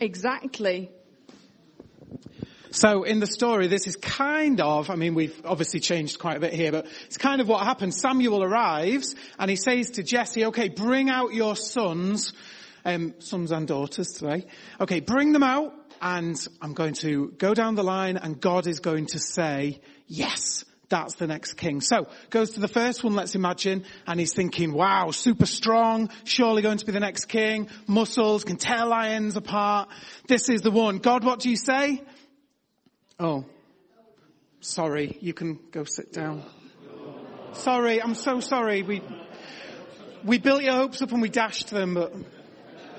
Exactly. 0.00 0.90
So 2.70 3.04
in 3.04 3.20
the 3.20 3.26
story, 3.26 3.68
this 3.68 3.86
is 3.86 3.96
kind 3.96 4.60
of, 4.60 4.90
I 4.90 4.96
mean, 4.96 5.14
we've 5.14 5.40
obviously 5.46 5.80
changed 5.80 6.18
quite 6.18 6.36
a 6.36 6.40
bit 6.40 6.52
here, 6.52 6.72
but 6.72 6.86
it's 7.06 7.16
kind 7.16 7.40
of 7.40 7.48
what 7.48 7.64
happens. 7.64 7.98
Samuel 7.98 8.42
arrives 8.42 9.14
and 9.38 9.48
he 9.50 9.56
says 9.56 9.92
to 9.92 10.02
Jesse, 10.02 10.44
okay, 10.46 10.68
bring 10.68 11.08
out 11.08 11.32
your 11.32 11.56
sons, 11.56 12.34
um, 12.84 13.14
sons 13.18 13.50
and 13.50 13.66
daughters 13.66 14.08
today. 14.08 14.44
Okay, 14.78 15.00
bring 15.00 15.32
them 15.32 15.42
out 15.42 15.72
and 16.02 16.36
I'm 16.60 16.74
going 16.74 16.92
to 16.94 17.32
go 17.38 17.54
down 17.54 17.76
the 17.76 17.82
line 17.82 18.18
and 18.18 18.38
God 18.38 18.66
is 18.66 18.80
going 18.80 19.06
to 19.06 19.18
say, 19.18 19.80
yes, 20.06 20.66
that's 20.88 21.14
the 21.16 21.26
next 21.26 21.54
king. 21.54 21.80
So, 21.80 22.08
goes 22.30 22.52
to 22.52 22.60
the 22.60 22.68
first 22.68 23.02
one, 23.02 23.14
let's 23.14 23.34
imagine, 23.34 23.84
and 24.06 24.20
he's 24.20 24.34
thinking, 24.34 24.72
wow, 24.72 25.10
super 25.10 25.46
strong, 25.46 26.10
surely 26.24 26.62
going 26.62 26.78
to 26.78 26.86
be 26.86 26.92
the 26.92 27.00
next 27.00 27.26
king, 27.26 27.68
muscles, 27.86 28.44
can 28.44 28.56
tear 28.56 28.86
lions 28.86 29.36
apart. 29.36 29.88
This 30.28 30.48
is 30.48 30.62
the 30.62 30.70
one. 30.70 30.98
God, 30.98 31.24
what 31.24 31.40
do 31.40 31.50
you 31.50 31.56
say? 31.56 32.02
Oh, 33.18 33.44
sorry, 34.60 35.18
you 35.20 35.32
can 35.32 35.58
go 35.70 35.84
sit 35.84 36.12
down. 36.12 36.44
Sorry, 37.52 38.02
I'm 38.02 38.14
so 38.14 38.40
sorry. 38.40 38.82
We, 38.82 39.02
we 40.24 40.38
built 40.38 40.62
your 40.62 40.74
hopes 40.74 41.00
up 41.00 41.12
and 41.12 41.22
we 41.22 41.30
dashed 41.30 41.70
them, 41.70 41.94
but 41.94 42.12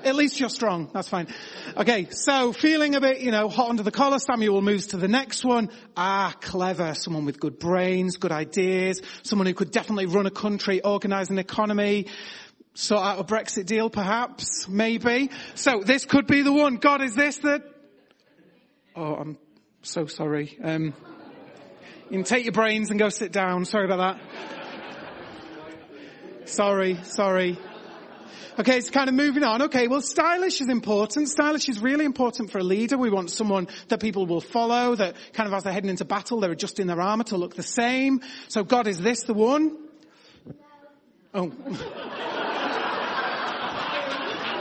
at 0.08 0.16
least 0.16 0.40
you're 0.40 0.50
strong. 0.50 0.90
That's 0.94 1.10
fine. 1.10 1.28
Okay, 1.76 2.08
so 2.10 2.54
feeling 2.54 2.96
a 2.96 3.02
bit, 3.02 3.20
you 3.20 3.32
know, 3.32 3.50
hot 3.50 3.70
under 3.70 3.84
the 3.84 3.92
collar, 3.92 4.20
Samuel 4.20 4.62
moves 4.62 4.88
to 4.88 4.98
the 4.98 5.08
next 5.08 5.46
one. 5.46 5.70
Ah, 5.96 6.36
clever. 6.42 6.94
Someone 6.94 7.26
with 7.26 7.40
good 7.40 7.60
brains, 7.60 8.18
good 8.18 8.32
ideas, 8.32 9.02
someone 9.24 9.46
who 9.46 9.54
could 9.54 9.72
definitely 9.72 10.06
run 10.06 10.26
a 10.26 10.32
country, 10.32 10.82
organize 10.82 11.30
an 11.30 11.40
economy, 11.40 12.08
sort 12.74 13.02
out 13.02 13.20
a 13.20 13.24
Brexit 13.24 13.66
deal 13.66 13.90
perhaps, 13.90 14.68
maybe. 14.68 15.32
So 15.56 15.82
this 15.84 16.06
could 16.06 16.28
be 16.28 16.42
the 16.42 16.54
one. 16.54 16.78
God, 16.78 17.02
is 17.02 17.16
this 17.16 17.38
that? 17.40 17.64
Oh, 18.96 19.16
I'm 19.16 19.38
so 19.82 20.06
sorry. 20.06 20.58
Um, 20.64 20.94
you 22.10 22.18
can 22.18 22.24
take 22.24 22.46
your 22.46 22.54
brains 22.54 22.90
and 22.90 23.00
go 23.00 23.10
sit 23.10 23.32
down. 23.32 23.66
Sorry 23.66 23.86
about 23.86 24.18
that. 24.18 24.22
Sorry, 26.50 26.98
sorry. 27.04 27.60
Okay, 28.60 28.78
it's 28.78 28.90
kind 28.90 29.10
of 29.10 29.16
moving 29.16 29.44
on. 29.44 29.64
Okay, 29.64 29.88
well, 29.88 30.02
stylish 30.02 30.62
is 30.62 30.70
important. 30.70 31.30
Stylish 31.30 31.70
is 31.70 31.80
really 31.82 32.06
important 32.06 32.52
for 32.52 32.60
a 32.60 32.64
leader. 32.64 32.98
We 32.98 33.10
want 33.10 33.32
someone 33.32 33.68
that 33.90 34.00
people 34.00 34.26
will 34.26 34.42
follow, 34.42 34.96
that 34.96 35.16
kind 35.34 35.48
of 35.48 35.54
as 35.54 35.64
they're 35.64 35.74
heading 35.74 35.90
into 35.90 36.06
battle, 36.06 36.40
they're 36.40 36.52
adjusting 36.52 36.88
their 36.88 37.02
armor 37.02 37.26
to 37.26 37.38
look 37.38 37.56
the 37.56 37.64
same. 37.64 38.22
So 38.48 38.64
God, 38.64 38.88
is 38.88 39.00
this 39.00 39.24
the 39.24 39.34
one? 39.34 39.78
Oh. 41.34 41.48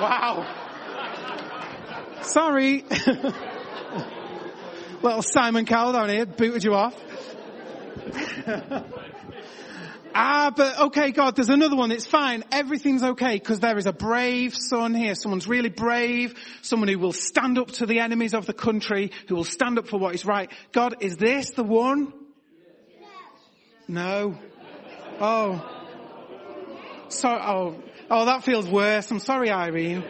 wow. 0.01 0.47
Sorry. 2.23 2.85
Little 5.03 5.23
Simon 5.23 5.67
Cowell 5.67 5.93
down 5.93 6.09
here 6.09 6.27
booted 6.27 6.65
you 6.65 6.75
off. 6.75 6.95
ah, 10.17 10.53
but 10.55 10.79
okay, 10.87 11.13
God, 11.13 11.37
there's 11.37 11.49
another 11.49 11.77
one. 11.77 11.93
It's 11.93 12.07
fine. 12.07 12.45
Everything's 12.51 13.03
okay 13.03 13.35
because 13.35 13.61
there 13.61 13.77
is 13.77 13.87
a 13.87 13.93
brave 13.93 14.55
son 14.55 14.95
here. 14.95 15.15
Someone's 15.15 15.47
really 15.47 15.69
brave. 15.69 16.35
Someone 16.63 16.89
who 16.89 16.99
will 16.99 17.13
stand 17.13 17.59
up 17.59 17.69
to 17.73 17.87
the 17.87 18.01
enemies 18.01 18.35
of 18.35 18.47
the 18.47 18.53
country, 18.53 19.13
who 19.29 19.37
will 19.37 19.45
stand 19.45 19.79
up 19.79 19.89
for 19.89 19.99
what 19.99 20.15
is 20.15 20.25
right. 20.25 20.51
God, 20.73 20.97
is 21.01 21.17
this 21.17 21.51
the 21.51 21.63
one? 21.63 22.13
No. 23.89 24.39
Oh. 25.21 25.73
So, 27.09 27.29
oh, 27.29 27.83
oh, 28.11 28.25
that 28.25 28.43
feels 28.43 28.67
worse. 28.67 29.11
I'm 29.11 29.21
sorry, 29.21 29.51
Irene. 29.51 30.03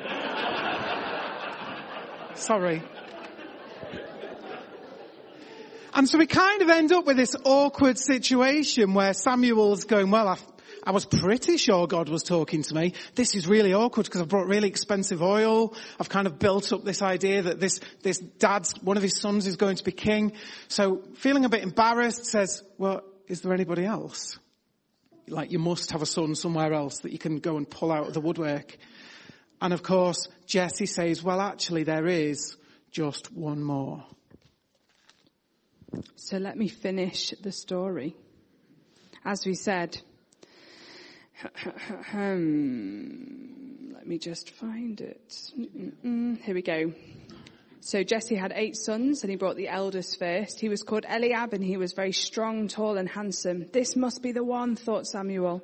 sorry. 2.34 2.82
And 5.96 6.06
so 6.06 6.18
we 6.18 6.26
kind 6.26 6.60
of 6.60 6.68
end 6.68 6.92
up 6.92 7.06
with 7.06 7.16
this 7.16 7.34
awkward 7.44 7.98
situation 7.98 8.92
where 8.92 9.14
Samuel's 9.14 9.84
going, 9.84 10.10
well, 10.10 10.28
I, 10.28 10.36
I 10.84 10.90
was 10.90 11.06
pretty 11.06 11.56
sure 11.56 11.86
God 11.86 12.10
was 12.10 12.22
talking 12.22 12.62
to 12.64 12.74
me. 12.74 12.92
This 13.14 13.34
is 13.34 13.48
really 13.48 13.72
awkward 13.72 14.04
because 14.04 14.20
I've 14.20 14.28
brought 14.28 14.46
really 14.46 14.68
expensive 14.68 15.22
oil. 15.22 15.74
I've 15.98 16.10
kind 16.10 16.26
of 16.26 16.38
built 16.38 16.70
up 16.74 16.84
this 16.84 17.00
idea 17.00 17.40
that 17.44 17.60
this, 17.60 17.80
this 18.02 18.18
dad's, 18.18 18.74
one 18.82 18.98
of 18.98 19.02
his 19.02 19.18
sons 19.18 19.46
is 19.46 19.56
going 19.56 19.76
to 19.76 19.84
be 19.84 19.90
king. 19.90 20.32
So 20.68 21.02
feeling 21.14 21.46
a 21.46 21.48
bit 21.48 21.62
embarrassed 21.62 22.26
says, 22.26 22.62
well, 22.76 23.02
is 23.26 23.40
there 23.40 23.54
anybody 23.54 23.86
else? 23.86 24.38
Like 25.28 25.50
you 25.50 25.58
must 25.58 25.92
have 25.92 26.02
a 26.02 26.06
son 26.06 26.34
somewhere 26.34 26.74
else 26.74 26.98
that 27.00 27.12
you 27.12 27.18
can 27.18 27.38
go 27.38 27.56
and 27.56 27.68
pull 27.68 27.90
out 27.90 28.06
of 28.06 28.12
the 28.12 28.20
woodwork. 28.20 28.76
And 29.62 29.72
of 29.72 29.82
course, 29.82 30.28
Jesse 30.44 30.84
says, 30.84 31.22
well, 31.22 31.40
actually 31.40 31.84
there 31.84 32.06
is 32.06 32.58
just 32.90 33.32
one 33.32 33.64
more. 33.64 34.04
So 36.16 36.38
let 36.38 36.56
me 36.56 36.68
finish 36.68 37.30
the 37.40 37.52
story. 37.52 38.16
As 39.24 39.44
we 39.44 39.54
said, 39.54 40.00
hmm, 42.12 43.92
let 43.94 44.06
me 44.06 44.18
just 44.18 44.50
find 44.50 45.00
it. 45.00 45.34
Here 46.02 46.54
we 46.54 46.62
go. 46.62 46.92
So 47.80 48.02
Jesse 48.02 48.34
had 48.34 48.52
eight 48.54 48.76
sons 48.76 49.22
and 49.22 49.30
he 49.30 49.36
brought 49.36 49.56
the 49.56 49.68
eldest 49.68 50.18
first. 50.18 50.58
He 50.60 50.68
was 50.68 50.82
called 50.82 51.04
Eliab 51.08 51.52
and 51.52 51.62
he 51.62 51.76
was 51.76 51.92
very 51.92 52.12
strong, 52.12 52.66
tall 52.68 52.96
and 52.98 53.08
handsome. 53.08 53.66
This 53.72 53.94
must 53.94 54.22
be 54.22 54.32
the 54.32 54.42
one, 54.42 54.74
thought 54.74 55.06
Samuel. 55.06 55.62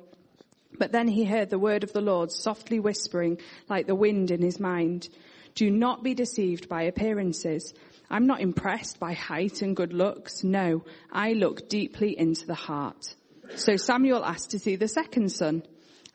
But 0.77 0.91
then 0.91 1.07
he 1.07 1.25
heard 1.25 1.49
the 1.49 1.59
word 1.59 1.83
of 1.83 1.93
the 1.93 2.01
Lord 2.01 2.31
softly 2.31 2.79
whispering 2.79 3.39
like 3.69 3.87
the 3.87 3.95
wind 3.95 4.31
in 4.31 4.41
his 4.41 4.59
mind. 4.59 5.09
Do 5.55 5.69
not 5.69 6.01
be 6.03 6.13
deceived 6.13 6.69
by 6.69 6.83
appearances. 6.83 7.73
I'm 8.13 8.27
not 8.27 8.41
impressed 8.41 8.99
by 8.99 9.13
height 9.13 9.63
and 9.63 9.75
good 9.75 9.91
looks. 9.91 10.43
No, 10.43 10.83
I 11.11 11.33
look 11.33 11.67
deeply 11.67 12.15
into 12.15 12.45
the 12.45 12.53
heart. 12.53 13.15
So 13.55 13.75
Samuel 13.75 14.23
asked 14.23 14.51
to 14.51 14.59
see 14.59 14.75
the 14.75 14.87
second 14.87 15.31
son, 15.31 15.63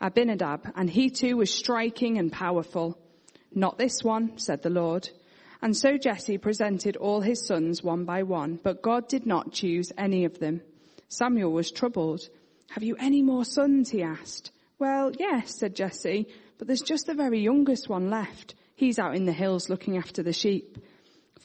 Abinadab, 0.00 0.74
and 0.76 0.88
he 0.88 1.10
too 1.10 1.36
was 1.36 1.52
striking 1.52 2.16
and 2.18 2.30
powerful. 2.30 2.96
Not 3.52 3.78
this 3.78 4.04
one, 4.04 4.38
said 4.38 4.62
the 4.62 4.70
Lord. 4.70 5.10
And 5.60 5.76
so 5.76 5.98
Jesse 5.98 6.38
presented 6.38 6.96
all 6.96 7.20
his 7.20 7.44
sons 7.44 7.82
one 7.82 8.04
by 8.04 8.22
one, 8.22 8.60
but 8.62 8.80
God 8.80 9.08
did 9.08 9.26
not 9.26 9.52
choose 9.52 9.90
any 9.98 10.24
of 10.24 10.38
them. 10.38 10.60
Samuel 11.08 11.50
was 11.50 11.72
troubled. 11.72 12.20
Have 12.70 12.84
you 12.84 12.94
any 12.94 13.22
more 13.22 13.44
sons? 13.44 13.90
he 13.90 14.04
asked. 14.04 14.52
Well, 14.78 15.10
yes, 15.18 15.58
said 15.58 15.74
Jesse, 15.74 16.28
but 16.58 16.68
there's 16.68 16.80
just 16.80 17.06
the 17.06 17.14
very 17.14 17.40
youngest 17.40 17.88
one 17.88 18.08
left. 18.08 18.54
He's 18.76 19.00
out 19.00 19.16
in 19.16 19.24
the 19.24 19.32
hills 19.32 19.68
looking 19.68 19.98
after 19.98 20.22
the 20.22 20.32
sheep. 20.32 20.78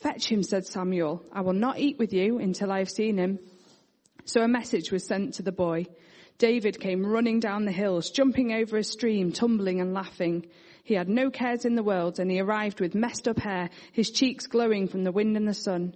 Fetch 0.03 0.29
him, 0.29 0.43
said 0.43 0.65
Samuel. 0.65 1.23
I 1.31 1.39
will 1.39 1.53
not 1.53 1.79
eat 1.79 1.97
with 1.97 2.11
you 2.11 2.37
until 2.37 2.73
I 2.73 2.79
have 2.79 2.89
seen 2.89 3.17
him. 3.17 3.39
So 4.25 4.41
a 4.41 4.49
message 4.49 4.91
was 4.91 5.07
sent 5.07 5.35
to 5.35 5.43
the 5.43 5.53
boy. 5.53 5.85
David 6.37 6.81
came 6.81 7.05
running 7.05 7.39
down 7.39 7.63
the 7.63 7.71
hills, 7.71 8.09
jumping 8.09 8.51
over 8.51 8.75
a 8.75 8.83
stream, 8.83 9.31
tumbling 9.31 9.79
and 9.79 9.93
laughing. 9.93 10.45
He 10.83 10.93
had 10.93 11.07
no 11.07 11.29
cares 11.29 11.63
in 11.63 11.75
the 11.75 11.83
world 11.83 12.19
and 12.19 12.29
he 12.29 12.41
arrived 12.41 12.81
with 12.81 12.95
messed 12.95 13.29
up 13.29 13.39
hair, 13.39 13.69
his 13.93 14.11
cheeks 14.11 14.45
glowing 14.45 14.89
from 14.89 15.05
the 15.05 15.11
wind 15.13 15.37
and 15.37 15.47
the 15.47 15.53
sun. 15.53 15.95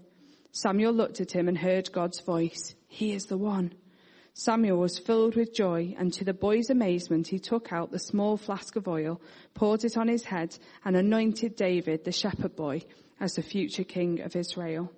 Samuel 0.54 0.94
looked 0.94 1.20
at 1.20 1.34
him 1.34 1.50
and 1.50 1.58
heard 1.58 1.92
God's 1.92 2.22
voice. 2.22 2.76
He 2.88 3.12
is 3.12 3.26
the 3.26 3.38
one. 3.38 3.74
Samuel 4.34 4.78
was 4.78 5.00
filled 5.00 5.36
with 5.36 5.54
joy 5.54 5.96
and 6.00 6.14
to 6.14 6.24
the 6.24 6.34
boy's 6.34 6.70
amazement 6.70 7.28
he 7.28 7.40
took 7.40 7.74
out 7.74 7.92
the 7.92 8.00
small 8.00 8.38
flask 8.38 8.78
of 8.78 8.88
oil, 8.88 9.20
poured 9.54 9.84
it 9.84 9.98
on 9.98 10.08
his 10.08 10.24
head 10.24 10.58
and 10.86 10.96
anointed 10.96 11.58
David, 11.58 12.06
the 12.06 12.14
shepherd 12.14 12.56
boy, 12.56 12.84
as 13.20 13.34
the 13.34 13.42
future 13.42 13.84
king 13.84 14.22
of 14.22 14.36
Israel. 14.36 14.92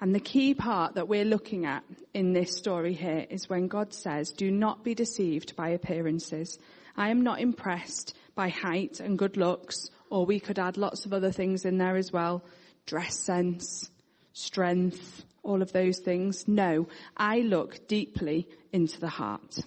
And 0.00 0.14
the 0.14 0.20
key 0.20 0.52
part 0.52 0.94
that 0.94 1.08
we're 1.08 1.24
looking 1.24 1.64
at 1.64 1.82
in 2.12 2.32
this 2.32 2.54
story 2.54 2.92
here 2.92 3.26
is 3.30 3.48
when 3.48 3.66
God 3.66 3.94
says, 3.94 4.30
do 4.30 4.50
not 4.50 4.84
be 4.84 4.94
deceived 4.94 5.56
by 5.56 5.70
appearances. 5.70 6.58
I 6.96 7.10
am 7.10 7.22
not 7.22 7.40
impressed 7.40 8.14
by 8.34 8.50
height 8.50 9.00
and 9.00 9.18
good 9.18 9.38
looks, 9.38 9.88
or 10.10 10.26
we 10.26 10.38
could 10.38 10.58
add 10.58 10.76
lots 10.76 11.06
of 11.06 11.14
other 11.14 11.32
things 11.32 11.64
in 11.64 11.78
there 11.78 11.96
as 11.96 12.12
well. 12.12 12.44
Dress 12.84 13.18
sense, 13.18 13.90
strength, 14.34 15.24
all 15.42 15.62
of 15.62 15.72
those 15.72 15.98
things. 16.00 16.46
No, 16.46 16.88
I 17.16 17.38
look 17.38 17.88
deeply 17.88 18.48
into 18.72 19.00
the 19.00 19.08
heart. 19.08 19.60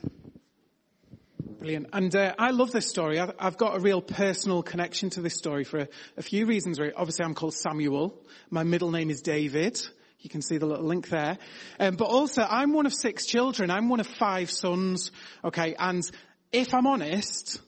Brilliant. 1.59 1.87
And 1.91 2.15
uh, 2.15 2.35
I 2.39 2.51
love 2.51 2.71
this 2.71 2.87
story. 2.87 3.19
I've, 3.19 3.33
I've, 3.37 3.57
got 3.57 3.75
a 3.75 3.81
real 3.81 4.01
personal 4.01 4.63
connection 4.63 5.09
to 5.09 5.21
this 5.21 5.35
story 5.35 5.65
for 5.65 5.79
a, 5.79 5.87
a 6.15 6.21
few 6.21 6.45
reasons. 6.45 6.79
Obviously, 6.79 7.25
I'm 7.25 7.33
called 7.33 7.53
Samuel. 7.53 8.17
My 8.49 8.63
middle 8.63 8.91
name 8.91 9.09
is 9.09 9.21
David. 9.21 9.77
You 10.21 10.29
can 10.29 10.41
see 10.41 10.57
the 10.57 10.65
little 10.65 10.85
link 10.85 11.09
there. 11.09 11.37
Um, 11.77 11.97
but 11.97 12.05
also, 12.05 12.43
I'm 12.49 12.71
one 12.71 12.85
of 12.85 12.93
six 12.93 13.25
children. 13.25 13.71
I'm 13.71 13.89
one 13.89 13.99
of 13.99 14.07
five 14.07 14.49
sons. 14.49 15.11
Okay, 15.43 15.75
and 15.77 16.09
if 16.53 16.73
I'm 16.73 16.87
honest, 16.87 17.59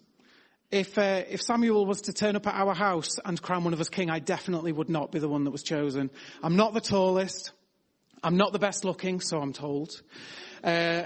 if 0.71 0.97
uh, 0.97 1.23
if 1.27 1.41
Samuel 1.41 1.85
was 1.85 2.03
to 2.03 2.13
turn 2.13 2.37
up 2.37 2.47
at 2.47 2.55
our 2.55 2.73
house 2.73 3.19
and 3.25 3.41
crown 3.41 3.65
one 3.65 3.73
of 3.73 3.81
us 3.81 3.89
king, 3.89 4.09
I 4.09 4.19
definitely 4.19 4.71
would 4.71 4.89
not 4.89 5.11
be 5.11 5.19
the 5.19 5.27
one 5.27 5.43
that 5.43 5.51
was 5.51 5.63
chosen. 5.63 6.11
I'm 6.41 6.55
not 6.55 6.73
the 6.73 6.79
tallest. 6.79 7.51
I'm 8.23 8.37
not 8.37 8.53
the 8.53 8.59
best 8.59 8.85
looking, 8.85 9.19
so 9.19 9.41
I'm 9.41 9.51
told. 9.51 10.01
Uh, 10.63 11.03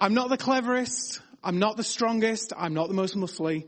I'm 0.00 0.14
not 0.14 0.30
the 0.30 0.36
cleverest. 0.36 1.20
I'm 1.42 1.58
not 1.58 1.76
the 1.76 1.84
strongest. 1.84 2.52
I'm 2.56 2.74
not 2.74 2.88
the 2.88 2.94
most 2.94 3.16
muscly. 3.16 3.66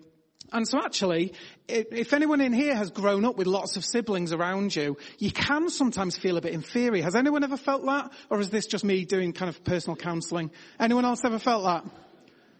And 0.52 0.68
so 0.68 0.78
actually, 0.78 1.32
if 1.66 2.12
anyone 2.12 2.42
in 2.42 2.52
here 2.52 2.74
has 2.74 2.90
grown 2.90 3.24
up 3.24 3.36
with 3.38 3.46
lots 3.46 3.76
of 3.76 3.84
siblings 3.86 4.32
around 4.32 4.76
you, 4.76 4.98
you 5.18 5.32
can 5.32 5.70
sometimes 5.70 6.18
feel 6.18 6.36
a 6.36 6.42
bit 6.42 6.52
inferior. 6.52 7.02
Has 7.02 7.14
anyone 7.14 7.42
ever 7.42 7.56
felt 7.56 7.86
that? 7.86 8.12
Or 8.28 8.38
is 8.38 8.50
this 8.50 8.66
just 8.66 8.84
me 8.84 9.06
doing 9.06 9.32
kind 9.32 9.48
of 9.48 9.64
personal 9.64 9.96
counseling? 9.96 10.50
Anyone 10.78 11.06
else 11.06 11.24
ever 11.24 11.38
felt 11.38 11.64
that? 11.64 11.86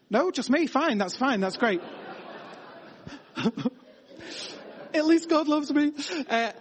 No, 0.09 0.31
just 0.31 0.49
me. 0.49 0.66
Fine. 0.66 0.97
That's 0.99 1.16
fine. 1.16 1.40
That's 1.40 1.59
great. 1.59 1.83
At 4.95 5.07
least 5.07 5.28
God 5.28 5.49
loves 5.49 5.73
me. 5.73 5.92
Uh, 6.28 6.52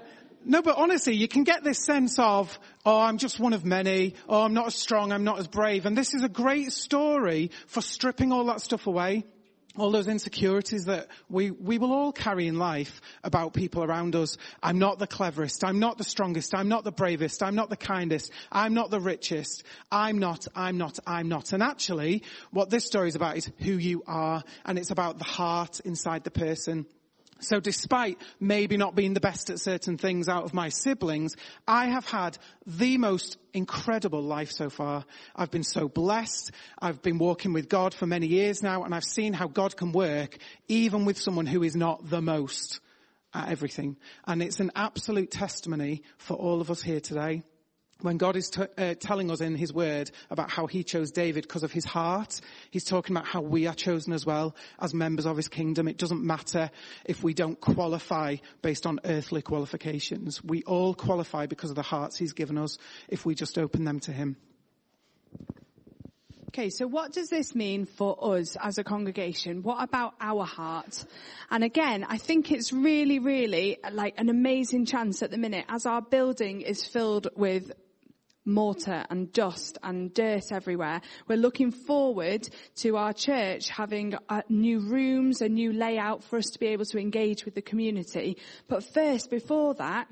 no, 0.45 0.62
but 0.62 0.77
honestly, 0.77 1.15
you 1.15 1.27
can 1.27 1.43
get 1.43 1.63
this 1.63 1.86
sense 1.86 2.17
of, 2.19 2.57
oh, 2.86 3.00
I'm 3.00 3.17
just 3.17 3.39
one 3.39 3.53
of 3.53 3.65
many. 3.65 4.15
Oh, 4.27 4.43
I'm 4.43 4.53
not 4.53 4.67
as 4.67 4.75
strong. 4.75 5.12
I'm 5.12 5.24
not 5.24 5.39
as 5.39 5.48
brave. 5.48 5.86
And 5.86 5.98
this 5.98 6.13
is 6.13 6.24
a 6.24 6.29
great 6.29 6.71
story 6.71 7.51
for 7.67 7.81
stripping 7.81 8.31
all 8.31 8.45
that 8.45 8.62
stuff 8.62 8.88
away 8.88 9.25
all 9.77 9.91
those 9.91 10.07
insecurities 10.07 10.86
that 10.86 11.07
we, 11.29 11.50
we 11.51 11.77
will 11.77 11.93
all 11.93 12.12
carry 12.12 12.48
in 12.48 12.57
life 12.57 13.01
about 13.24 13.53
people 13.53 13.83
around 13.83 14.15
us. 14.15 14.38
I'm 14.62 14.79
not 14.79 15.00
the 15.00 15.07
cleverest. 15.07 15.63
I'm 15.63 15.79
not 15.79 15.98
the 15.98 16.03
strongest. 16.03 16.53
I'm 16.53 16.67
not 16.67 16.83
the 16.83 16.91
bravest. 16.91 17.41
I'm 17.41 17.55
not 17.55 17.69
the 17.69 17.77
kindest. 17.77 18.31
I'm 18.51 18.74
not 18.74 18.91
the 18.91 19.00
richest. 19.00 19.63
I'm 19.91 20.19
not, 20.19 20.45
I'm 20.55 20.77
not, 20.77 21.00
I'm 21.07 21.29
not. 21.29 21.53
And 21.53 21.63
actually, 21.63 22.24
what 22.51 22.69
this 22.69 22.86
story 22.86 23.07
is 23.07 23.15
about 23.15 23.38
is 23.38 23.50
who 23.60 23.74
you 23.77 24.03
are, 24.07 24.43
and 24.65 24.77
it's 24.77 24.91
about 24.91 25.17
the 25.17 25.24
heart 25.24 25.79
inside 25.81 26.24
the 26.24 26.31
person. 26.31 26.86
So 27.41 27.60
despite 27.60 28.17
maybe 28.39 28.77
not 28.77 28.95
being 28.95 29.13
the 29.13 29.19
best 29.19 29.50
at 29.50 29.60
certain 29.60 29.98
things 29.98 30.29
out 30.29 30.43
of 30.43 30.53
my 30.53 30.69
siblings, 30.69 31.36
I 31.67 31.88
have 31.88 32.05
had 32.05 32.38
the 32.65 32.98
most 32.98 33.38
incredible 33.53 34.21
life 34.21 34.51
so 34.51 34.69
far. 34.69 35.05
I've 35.36 35.51
been 35.51 35.63
so 35.63 35.89
blessed. 35.89 36.51
I've 36.79 37.01
been 37.01 37.17
walking 37.17 37.53
with 37.53 37.67
God 37.67 37.93
for 37.93 38.05
many 38.05 38.27
years 38.27 38.62
now 38.62 38.83
and 38.83 38.93
I've 38.93 39.03
seen 39.03 39.33
how 39.33 39.48
God 39.48 39.75
can 39.75 39.91
work 39.91 40.38
even 40.67 41.05
with 41.05 41.17
someone 41.17 41.48
who 41.48 41.63
is 41.63 41.75
not 41.75 42.10
the 42.10 42.21
most 42.21 42.79
at 43.33 43.50
everything. 43.50 43.98
And 44.25 44.41
it's 44.41 44.60
an 44.60 44.71
absolute 44.75 45.31
testimony 45.31 46.03
for 46.17 46.36
all 46.36 46.62
of 46.62 46.69
us 46.69 46.81
here 46.81 47.00
today 47.00 47.43
when 48.01 48.17
God 48.17 48.36
is 48.36 48.50
t- 48.50 48.63
uh, 48.77 48.96
telling 49.00 49.31
us 49.31 49.41
in 49.41 49.55
His 49.55 49.74
Word 49.74 50.12
about 50.29 50.50
how 50.50 50.67
He 50.67 50.84
chose 50.84 51.12
David 51.12 51.43
because 51.43 51.63
of 51.63 51.72
His 51.72 51.86
heart, 51.86 52.41
He's 52.70 52.84
talking 52.84 53.15
about 53.15 53.27
how 53.27 53.41
we 53.41 53.67
are 53.67 53.74
chosen 53.74 54.13
as 54.13 54.25
well 54.25 54.55
as 54.79 54.93
members 54.93 55.25
of 55.25 55.38
His 55.38 55.48
kingdom. 55.48 55.88
It 55.88 55.98
doesn't 55.98 56.24
matter 56.24 56.72
if 57.05 57.24
we 57.24 57.34
don't 57.34 57.60
qualify 57.60 58.38
based 58.62 58.86
on 58.86 59.00
earthly 59.05 59.41
qualifications. 59.41 60.43
We 60.43 60.63
all 60.63 60.93
qualify 60.93 61.46
because 61.46 61.70
of 61.70 61.75
the 61.75 61.81
hearts 61.81 62.17
He's 62.17 62.34
given 62.34 62.58
us 62.58 62.77
if 63.08 63.25
we 63.25 63.36
just 63.36 63.58
open 63.58 63.86
them 63.86 64.00
to 64.01 64.12
Him. 64.12 64.38
Okay, 66.53 66.70
so 66.70 66.86
what 66.86 67.13
does 67.13 67.29
this 67.29 67.55
mean 67.55 67.86
for 67.86 68.36
us 68.36 68.58
as 68.62 68.77
a 68.77 68.84
congregation? 68.84 69.63
What 69.63 69.81
about 69.81 70.15
our 70.20 70.43
heart? 70.43 71.05
And 71.50 71.63
again, 71.63 72.05
I 72.05 72.17
think 72.17 72.51
it's 72.51 72.74
really, 72.74 73.20
really 73.20 73.77
like 73.89 74.15
an 74.20 74.27
amazing 74.27 74.86
chance 74.86 75.24
at 75.24 75.31
the 75.31 75.38
minute 75.38 75.63
as 75.70 75.86
our 75.86 76.01
building 76.01 76.60
is 76.60 76.86
filled 76.86 77.29
with 77.38 77.72
mortar 78.45 79.05
and 79.10 79.31
dust 79.31 79.77
and 79.83 80.13
dirt 80.13 80.51
everywhere. 80.51 81.01
We're 81.27 81.38
looking 81.38 81.71
forward 81.71 82.48
to 82.77 82.98
our 82.98 83.13
church 83.13 83.69
having 83.69 84.15
uh, 84.29 84.41
new 84.50 84.79
rooms, 84.79 85.41
a 85.41 85.50
new 85.50 85.74
layout 85.74 86.24
for 86.24 86.38
us 86.38 86.48
to 86.51 86.60
be 86.60 86.67
able 86.67 86.86
to 86.86 86.99
engage 86.99 87.45
with 87.45 87.56
the 87.56 87.62
community. 87.62 88.38
But 88.67 88.84
first, 88.84 89.30
before 89.30 89.73
that, 89.75 90.08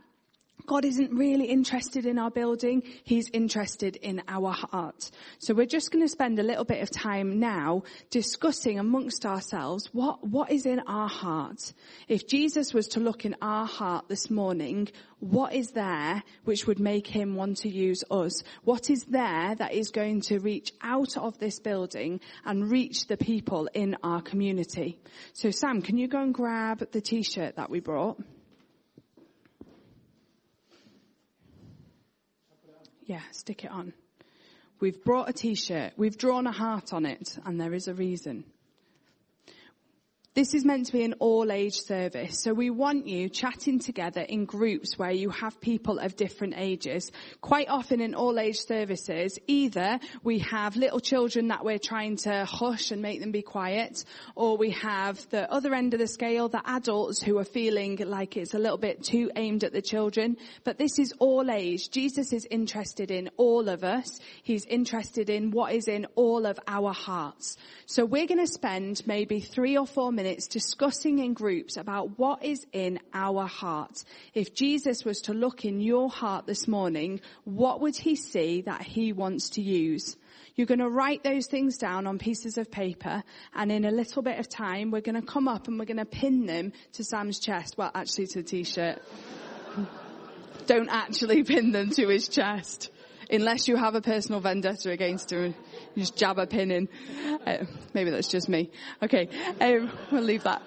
God 0.65 0.85
isn't 0.85 1.11
really 1.11 1.45
interested 1.45 2.05
in 2.05 2.19
our 2.19 2.29
building. 2.29 2.83
He's 3.03 3.29
interested 3.31 3.95
in 3.95 4.21
our 4.27 4.51
heart. 4.51 5.09
So 5.39 5.53
we're 5.53 5.65
just 5.65 5.91
going 5.91 6.03
to 6.03 6.09
spend 6.09 6.37
a 6.39 6.43
little 6.43 6.65
bit 6.65 6.81
of 6.81 6.91
time 6.91 7.39
now 7.39 7.83
discussing 8.09 8.77
amongst 8.77 9.25
ourselves 9.25 9.89
what, 9.93 10.25
what 10.25 10.51
is 10.51 10.65
in 10.65 10.79
our 10.81 11.07
heart. 11.07 11.73
If 12.07 12.27
Jesus 12.27 12.73
was 12.73 12.87
to 12.89 12.99
look 12.99 13.25
in 13.25 13.35
our 13.41 13.65
heart 13.65 14.09
this 14.09 14.29
morning, 14.29 14.89
what 15.19 15.53
is 15.53 15.71
there 15.71 16.23
which 16.43 16.67
would 16.67 16.79
make 16.79 17.07
him 17.07 17.35
want 17.35 17.57
to 17.57 17.69
use 17.69 18.03
us? 18.11 18.43
What 18.63 18.89
is 18.89 19.05
there 19.05 19.55
that 19.55 19.73
is 19.73 19.91
going 19.91 20.21
to 20.21 20.39
reach 20.39 20.71
out 20.81 21.17
of 21.17 21.39
this 21.39 21.59
building 21.59 22.19
and 22.45 22.69
reach 22.69 23.07
the 23.07 23.17
people 23.17 23.69
in 23.73 23.97
our 24.03 24.21
community? 24.21 24.99
So 25.33 25.51
Sam, 25.51 25.81
can 25.81 25.97
you 25.97 26.07
go 26.07 26.21
and 26.21 26.33
grab 26.33 26.91
the 26.91 27.01
t-shirt 27.01 27.55
that 27.55 27.69
we 27.69 27.79
brought? 27.79 28.21
Yeah, 33.09 33.21
stick 33.31 33.65
it 33.65 33.71
on. 33.71 33.93
We've 34.79 35.03
brought 35.03 35.29
a 35.29 35.33
t-shirt. 35.33 35.93
We've 35.97 36.15
drawn 36.15 36.45
a 36.45 36.51
heart 36.51 36.93
on 36.93 37.07
it 37.07 37.39
and 37.43 37.59
there 37.59 37.73
is 37.73 37.87
a 37.87 37.93
reason. 37.95 38.43
This 40.39 40.53
is 40.53 40.63
meant 40.63 40.85
to 40.85 40.93
be 40.93 41.03
an 41.03 41.15
all 41.19 41.51
age 41.51 41.81
service. 41.81 42.39
So 42.39 42.53
we 42.53 42.69
want 42.69 43.07
you 43.07 43.27
chatting 43.27 43.77
together 43.77 44.21
in 44.21 44.45
groups 44.45 44.97
where 44.97 45.11
you 45.11 45.31
have 45.31 45.59
people 45.59 45.99
of 45.99 46.15
different 46.15 46.53
ages. 46.55 47.11
Quite 47.41 47.67
often 47.67 47.99
in 47.99 48.15
all 48.15 48.39
age 48.39 48.57
services, 48.57 49.37
either 49.47 49.99
we 50.23 50.39
have 50.39 50.77
little 50.77 51.01
children 51.01 51.49
that 51.49 51.65
we're 51.65 51.77
trying 51.77 52.15
to 52.19 52.45
hush 52.45 52.91
and 52.91 53.01
make 53.01 53.19
them 53.19 53.31
be 53.31 53.41
quiet, 53.41 54.05
or 54.33 54.55
we 54.55 54.69
have 54.69 55.29
the 55.29 55.51
other 55.51 55.73
end 55.73 55.93
of 55.93 55.99
the 55.99 56.07
scale, 56.07 56.47
the 56.47 56.61
adults 56.63 57.21
who 57.21 57.37
are 57.37 57.43
feeling 57.43 57.97
like 57.97 58.37
it's 58.37 58.53
a 58.53 58.59
little 58.59 58.77
bit 58.77 59.03
too 59.03 59.29
aimed 59.35 59.65
at 59.65 59.73
the 59.73 59.81
children. 59.81 60.37
But 60.63 60.77
this 60.77 60.99
is 60.99 61.13
all 61.19 61.51
age. 61.51 61.89
Jesus 61.89 62.31
is 62.31 62.47
interested 62.49 63.11
in 63.11 63.29
all 63.35 63.67
of 63.67 63.83
us. 63.83 64.21
He's 64.43 64.63
interested 64.63 65.29
in 65.29 65.51
what 65.51 65.73
is 65.73 65.89
in 65.89 66.07
all 66.15 66.45
of 66.45 66.57
our 66.65 66.93
hearts. 66.93 67.57
So 67.87 68.05
we're 68.05 68.27
going 68.27 68.39
to 68.39 68.47
spend 68.47 69.05
maybe 69.05 69.41
three 69.41 69.77
or 69.77 69.85
four 69.85 70.13
minutes 70.13 70.28
discussing 70.47 71.19
in 71.19 71.33
groups 71.33 71.77
about 71.77 72.17
what 72.17 72.43
is 72.43 72.65
in 72.71 72.99
our 73.13 73.47
heart. 73.47 74.03
If 74.33 74.53
Jesus 74.53 75.05
was 75.05 75.21
to 75.21 75.33
look 75.33 75.65
in 75.65 75.81
your 75.81 76.09
heart 76.09 76.45
this 76.45 76.67
morning, 76.67 77.21
what 77.43 77.81
would 77.81 77.95
he 77.95 78.15
see 78.15 78.61
that 78.61 78.81
he 78.81 79.13
wants 79.13 79.51
to 79.51 79.61
use? 79.61 80.17
You're 80.55 80.67
going 80.67 80.79
to 80.79 80.89
write 80.89 81.23
those 81.23 81.47
things 81.47 81.77
down 81.77 82.05
on 82.05 82.19
pieces 82.19 82.57
of 82.57 82.69
paper 82.69 83.23
and 83.53 83.71
in 83.71 83.85
a 83.85 83.91
little 83.91 84.21
bit 84.21 84.39
of 84.39 84.49
time 84.49 84.91
we're 84.91 85.01
going 85.01 85.15
to 85.15 85.25
come 85.25 85.47
up 85.47 85.67
and 85.67 85.79
we're 85.79 85.85
going 85.85 85.97
to 85.97 86.05
pin 86.05 86.45
them 86.45 86.73
to 86.93 87.03
Sam's 87.03 87.39
chest. 87.39 87.77
Well, 87.77 87.91
actually 87.95 88.27
to 88.27 88.41
the 88.41 88.43
t-shirt. 88.43 89.01
Don't 90.65 90.89
actually 90.89 91.43
pin 91.43 91.71
them 91.71 91.91
to 91.91 92.07
his 92.09 92.27
chest 92.27 92.91
unless 93.29 93.67
you 93.67 93.75
have 93.75 93.95
a 93.95 94.01
personal 94.01 94.41
vendetta 94.41 94.91
against 94.91 95.31
him. 95.31 95.55
You 95.95 96.03
just 96.03 96.15
jab 96.15 96.39
a 96.39 96.47
pin 96.47 96.71
in. 96.71 96.89
Uh, 97.45 97.65
maybe 97.93 98.09
that's 98.09 98.27
just 98.27 98.49
me. 98.49 98.69
Okay, 99.01 99.29
um, 99.59 99.91
we'll 100.11 100.23
leave 100.23 100.43
that. 100.43 100.61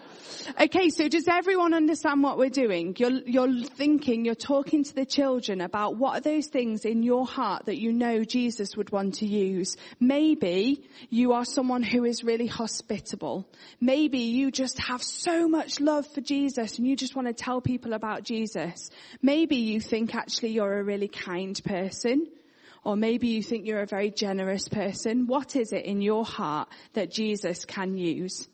Okay, 0.60 0.90
so 0.90 1.08
does 1.08 1.28
everyone 1.28 1.74
understand 1.74 2.22
what 2.22 2.38
we're 2.38 2.50
doing? 2.50 2.94
You're, 2.98 3.10
you're 3.10 3.64
thinking, 3.64 4.24
you're 4.24 4.34
talking 4.34 4.84
to 4.84 4.94
the 4.94 5.04
children 5.04 5.60
about 5.60 5.96
what 5.96 6.16
are 6.16 6.20
those 6.20 6.48
things 6.48 6.84
in 6.84 7.02
your 7.02 7.26
heart 7.26 7.66
that 7.66 7.78
you 7.78 7.92
know 7.92 8.24
Jesus 8.24 8.76
would 8.76 8.90
want 8.90 9.16
to 9.16 9.26
use. 9.26 9.76
Maybe 10.00 10.84
you 11.10 11.32
are 11.32 11.44
someone 11.44 11.82
who 11.82 12.04
is 12.04 12.24
really 12.24 12.46
hospitable. 12.46 13.48
Maybe 13.80 14.18
you 14.18 14.50
just 14.50 14.78
have 14.80 15.02
so 15.02 15.48
much 15.48 15.80
love 15.80 16.06
for 16.12 16.20
Jesus 16.20 16.78
and 16.78 16.86
you 16.86 16.96
just 16.96 17.14
want 17.14 17.28
to 17.28 17.34
tell 17.34 17.60
people 17.60 17.92
about 17.92 18.24
Jesus. 18.24 18.90
Maybe 19.20 19.56
you 19.56 19.80
think 19.80 20.14
actually 20.14 20.50
you're 20.50 20.78
a 20.78 20.84
really 20.84 21.08
kind 21.08 21.60
person. 21.64 22.26
Or 22.84 22.96
maybe 22.96 23.28
you 23.28 23.42
think 23.42 23.66
you're 23.66 23.82
a 23.82 23.86
very 23.86 24.10
generous 24.10 24.68
person. 24.68 25.26
What 25.26 25.54
is 25.56 25.72
it 25.72 25.84
in 25.84 26.00
your 26.00 26.24
heart 26.24 26.68
that 26.94 27.10
Jesus 27.10 27.64
can 27.64 27.96
use? 27.96 28.48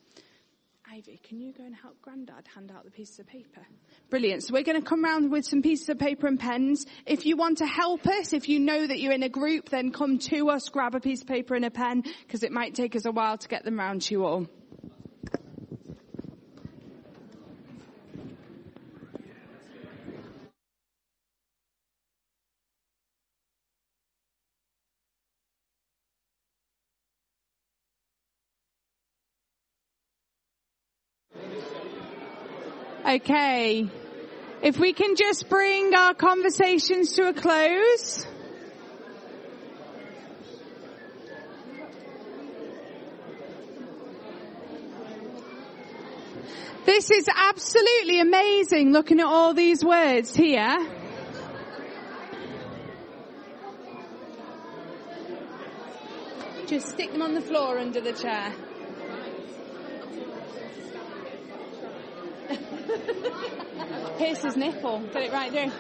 Ivy, 0.90 1.20
can 1.22 1.40
you 1.40 1.52
go 1.52 1.64
and 1.64 1.74
help 1.74 2.00
Grandad 2.02 2.46
hand 2.54 2.72
out 2.74 2.84
the 2.84 2.90
pieces 2.90 3.18
of 3.20 3.26
paper? 3.26 3.60
Brilliant. 4.10 4.42
So 4.42 4.54
we're 4.54 4.62
going 4.62 4.80
to 4.80 4.86
come 4.86 5.04
round 5.04 5.30
with 5.30 5.44
some 5.44 5.62
pieces 5.62 5.88
of 5.90 5.98
paper 5.98 6.26
and 6.26 6.40
pens. 6.40 6.86
If 7.06 7.24
you 7.24 7.36
want 7.36 7.58
to 7.58 7.66
help 7.66 8.06
us, 8.06 8.32
if 8.32 8.48
you 8.48 8.58
know 8.58 8.86
that 8.86 8.98
you're 8.98 9.12
in 9.12 9.22
a 9.22 9.28
group, 9.28 9.68
then 9.68 9.92
come 9.92 10.18
to 10.18 10.50
us, 10.50 10.68
grab 10.70 10.94
a 10.94 11.00
piece 11.00 11.20
of 11.20 11.28
paper 11.28 11.54
and 11.54 11.64
a 11.64 11.70
pen, 11.70 12.02
because 12.26 12.42
it 12.42 12.52
might 12.52 12.74
take 12.74 12.96
us 12.96 13.04
a 13.04 13.12
while 13.12 13.38
to 13.38 13.48
get 13.48 13.64
them 13.64 13.78
round 13.78 14.02
to 14.02 14.14
you 14.14 14.24
all. 14.24 14.46
Okay. 33.08 33.88
If 34.62 34.78
we 34.78 34.92
can 34.92 35.16
just 35.16 35.48
bring 35.48 35.94
our 35.94 36.12
conversations 36.12 37.14
to 37.14 37.28
a 37.28 37.32
close. 37.32 38.26
This 46.84 47.10
is 47.10 47.28
absolutely 47.34 48.20
amazing 48.20 48.92
looking 48.92 49.20
at 49.20 49.26
all 49.26 49.54
these 49.54 49.82
words 49.82 50.34
here. 50.34 50.78
Just 56.66 56.88
stick 56.88 57.12
them 57.12 57.22
on 57.22 57.32
the 57.32 57.40
floor 57.40 57.78
under 57.78 58.02
the 58.02 58.12
chair. 58.12 58.52
Pierce 64.28 64.42
his 64.42 64.56
nipple. 64.58 65.00
Get 65.14 65.22
it 65.22 65.32
right 65.32 65.50
there. 65.50 65.72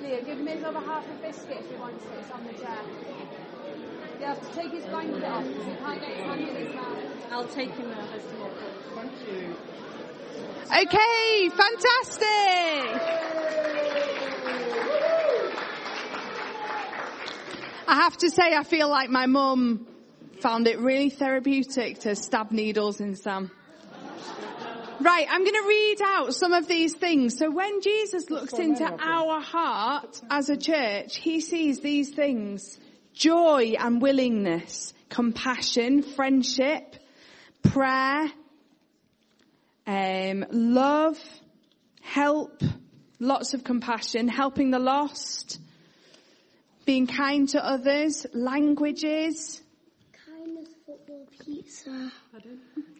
Leo, 0.00 0.24
give 0.24 0.38
him 0.38 0.46
his 0.46 0.64
other 0.64 0.80
half 0.80 1.04
a 1.04 1.14
biscuit 1.20 1.58
if 1.60 1.70
he 1.70 1.76
wants 1.76 2.02
it. 2.06 2.12
It's 2.18 2.30
on 2.30 2.46
the 2.46 2.54
chair. 2.54 2.78
You 4.18 4.24
have 4.24 4.40
to 4.40 4.58
take 4.58 4.72
his 4.72 4.86
blanket 4.86 5.24
off 5.24 5.44
because 5.46 5.66
he 5.66 5.74
can't 5.74 6.00
get 6.00 6.08
his 6.08 6.24
hand 6.24 6.40
in 6.40 6.56
his 6.56 6.74
mouth. 6.74 6.96
I'll 7.30 7.48
take 7.48 7.72
him 7.72 7.90
now. 7.90 8.08
As 8.14 8.22
to 8.22 8.36
Okay, 10.80 11.50
fantastic. 11.50 12.26
I 17.86 17.94
have 17.94 18.16
to 18.16 18.30
say, 18.30 18.54
I 18.54 18.64
feel 18.64 18.88
like 18.88 19.10
my 19.10 19.26
mum 19.26 19.86
found 20.40 20.66
it 20.66 20.78
really 20.80 21.10
therapeutic 21.10 21.98
to 22.00 22.16
stab 22.16 22.52
needles 22.52 23.02
in 23.02 23.16
Sam. 23.16 23.50
Right, 25.00 25.26
I'm 25.30 25.42
going 25.42 25.62
to 25.62 25.68
read 25.68 25.96
out 26.02 26.34
some 26.34 26.52
of 26.52 26.66
these 26.66 26.94
things. 26.94 27.38
So 27.38 27.50
when 27.50 27.80
Jesus 27.82 28.30
looks 28.30 28.54
into 28.54 28.84
our 28.84 29.40
heart 29.40 30.20
as 30.30 30.48
a 30.48 30.56
church, 30.56 31.16
he 31.16 31.40
sees 31.40 31.80
these 31.80 32.10
things. 32.10 32.78
Joy 33.12 33.74
and 33.78 34.00
willingness, 34.00 34.92
compassion, 35.08 36.02
friendship, 36.02 36.96
prayer, 37.62 38.30
um, 39.86 40.44
love, 40.50 41.18
help, 42.02 42.62
lots 43.18 43.54
of 43.54 43.64
compassion, 43.64 44.28
helping 44.28 44.70
the 44.70 44.78
lost, 44.78 45.60
being 46.84 47.06
kind 47.06 47.48
to 47.50 47.64
others, 47.64 48.26
languages, 48.32 49.62
Kindness 50.26 50.68
football 50.86 51.26
pizza. 51.44 52.12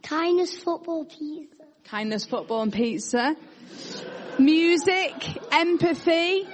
Kindness 0.03 0.57
football 0.57 1.05
pizza. 1.05 1.56
Kindness, 1.87 2.25
football 2.27 2.62
and 2.62 2.72
pizza, 2.72 3.37
music, 4.38 5.14
empathy, 5.53 6.46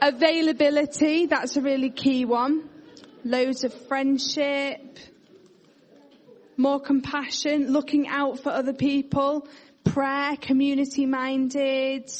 availability, 0.00 1.26
that's 1.26 1.56
a 1.56 1.60
really 1.60 1.90
key 1.90 2.24
one, 2.24 2.68
loads 3.24 3.64
of 3.64 3.74
friendship, 3.88 4.98
more 6.56 6.80
compassion, 6.80 7.72
looking 7.72 8.06
out 8.08 8.38
for 8.40 8.50
other 8.50 8.72
people, 8.72 9.46
prayer, 9.84 10.36
community 10.36 11.06
minded, 11.06 12.10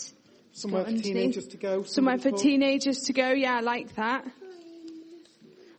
Somewhere 0.53 0.85
for 0.87 0.91
teenagers 0.91 1.47
to 1.49 1.57
go. 1.57 1.83
somewhere 1.85 2.19
for 2.19 2.33
teenagers 2.33 2.99
to 3.05 3.13
go, 3.13 3.31
yeah, 3.31 3.57
I 3.57 3.61
like 3.61 3.95
that. 3.95 4.27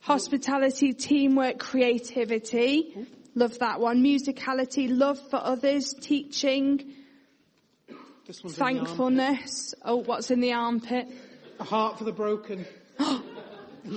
Hospitality, 0.01 0.93
teamwork, 0.93 1.59
creativity. 1.59 2.95
Love 3.35 3.59
that 3.59 3.79
one. 3.79 4.03
Musicality, 4.03 4.87
love 4.89 5.19
for 5.29 5.37
others, 5.37 5.93
teaching. 5.93 6.93
This 8.25 8.43
one's 8.43 8.57
in 8.57 8.59
the 8.59 8.65
arm. 8.65 8.75
thankfulness. 8.85 9.73
Oh, 9.83 9.97
what's 9.97 10.29
in 10.31 10.39
the 10.39 10.53
armpit? 10.53 11.07
A 11.59 11.63
heart 11.63 11.97
for 11.97 12.03
the 12.03 12.11
broken. 12.11 12.65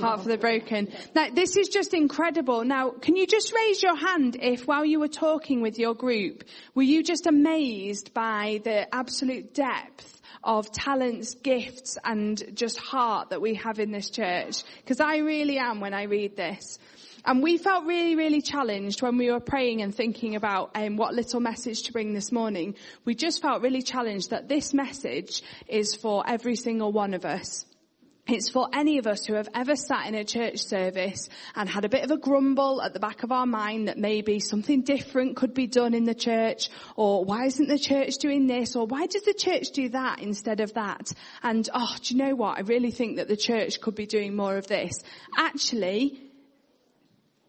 Heart 0.00 0.22
for 0.22 0.28
the 0.28 0.38
broken. 0.38 0.90
Now, 1.14 1.28
this 1.30 1.56
is 1.56 1.68
just 1.68 1.92
incredible. 1.92 2.64
Now, 2.64 2.90
can 2.90 3.16
you 3.16 3.26
just 3.26 3.52
raise 3.52 3.82
your 3.82 3.96
hand 3.96 4.36
if 4.40 4.66
while 4.66 4.84
you 4.84 5.00
were 5.00 5.08
talking 5.08 5.60
with 5.60 5.78
your 5.78 5.94
group, 5.94 6.44
were 6.74 6.84
you 6.84 7.02
just 7.02 7.26
amazed 7.26 8.14
by 8.14 8.60
the 8.64 8.92
absolute 8.94 9.52
depth 9.54 10.20
of 10.44 10.70
talents, 10.72 11.34
gifts, 11.34 11.98
and 12.04 12.42
just 12.54 12.78
heart 12.78 13.30
that 13.30 13.42
we 13.42 13.54
have 13.56 13.80
in 13.80 13.90
this 13.90 14.08
church? 14.08 14.62
Because 14.78 15.00
I 15.00 15.18
really 15.18 15.58
am 15.58 15.80
when 15.80 15.94
I 15.94 16.04
read 16.04 16.36
this. 16.36 16.78
And 17.24 17.42
we 17.42 17.56
felt 17.56 17.84
really, 17.84 18.16
really 18.16 18.42
challenged 18.42 19.00
when 19.02 19.16
we 19.16 19.30
were 19.30 19.40
praying 19.40 19.80
and 19.82 19.94
thinking 19.94 20.34
about 20.34 20.72
um, 20.74 20.96
what 20.96 21.14
little 21.14 21.40
message 21.40 21.84
to 21.84 21.92
bring 21.92 22.12
this 22.14 22.32
morning. 22.32 22.74
We 23.04 23.14
just 23.14 23.40
felt 23.40 23.62
really 23.62 23.82
challenged 23.82 24.30
that 24.30 24.48
this 24.48 24.74
message 24.74 25.42
is 25.68 25.94
for 25.94 26.24
every 26.28 26.56
single 26.56 26.90
one 26.90 27.14
of 27.14 27.24
us. 27.24 27.64
It's 28.28 28.48
for 28.48 28.68
any 28.72 28.98
of 28.98 29.08
us 29.08 29.26
who 29.26 29.34
have 29.34 29.48
ever 29.52 29.74
sat 29.74 30.06
in 30.06 30.14
a 30.14 30.24
church 30.24 30.58
service 30.58 31.28
and 31.56 31.68
had 31.68 31.84
a 31.84 31.88
bit 31.88 32.04
of 32.04 32.12
a 32.12 32.16
grumble 32.16 32.80
at 32.80 32.92
the 32.92 33.00
back 33.00 33.24
of 33.24 33.32
our 33.32 33.46
mind 33.46 33.88
that 33.88 33.98
maybe 33.98 34.38
something 34.38 34.82
different 34.82 35.34
could 35.34 35.54
be 35.54 35.66
done 35.66 35.92
in 35.92 36.04
the 36.04 36.14
church 36.14 36.70
or 36.94 37.24
why 37.24 37.46
isn't 37.46 37.68
the 37.68 37.80
church 37.80 38.18
doing 38.18 38.46
this 38.46 38.76
or 38.76 38.86
why 38.86 39.06
does 39.06 39.22
the 39.22 39.34
church 39.34 39.70
do 39.72 39.88
that 39.88 40.20
instead 40.20 40.60
of 40.60 40.72
that? 40.74 41.12
And 41.42 41.68
oh, 41.74 41.96
do 42.00 42.14
you 42.14 42.22
know 42.22 42.36
what? 42.36 42.58
I 42.58 42.60
really 42.60 42.92
think 42.92 43.16
that 43.16 43.26
the 43.26 43.36
church 43.36 43.80
could 43.80 43.96
be 43.96 44.06
doing 44.06 44.36
more 44.36 44.56
of 44.56 44.68
this. 44.68 45.02
Actually, 45.36 46.31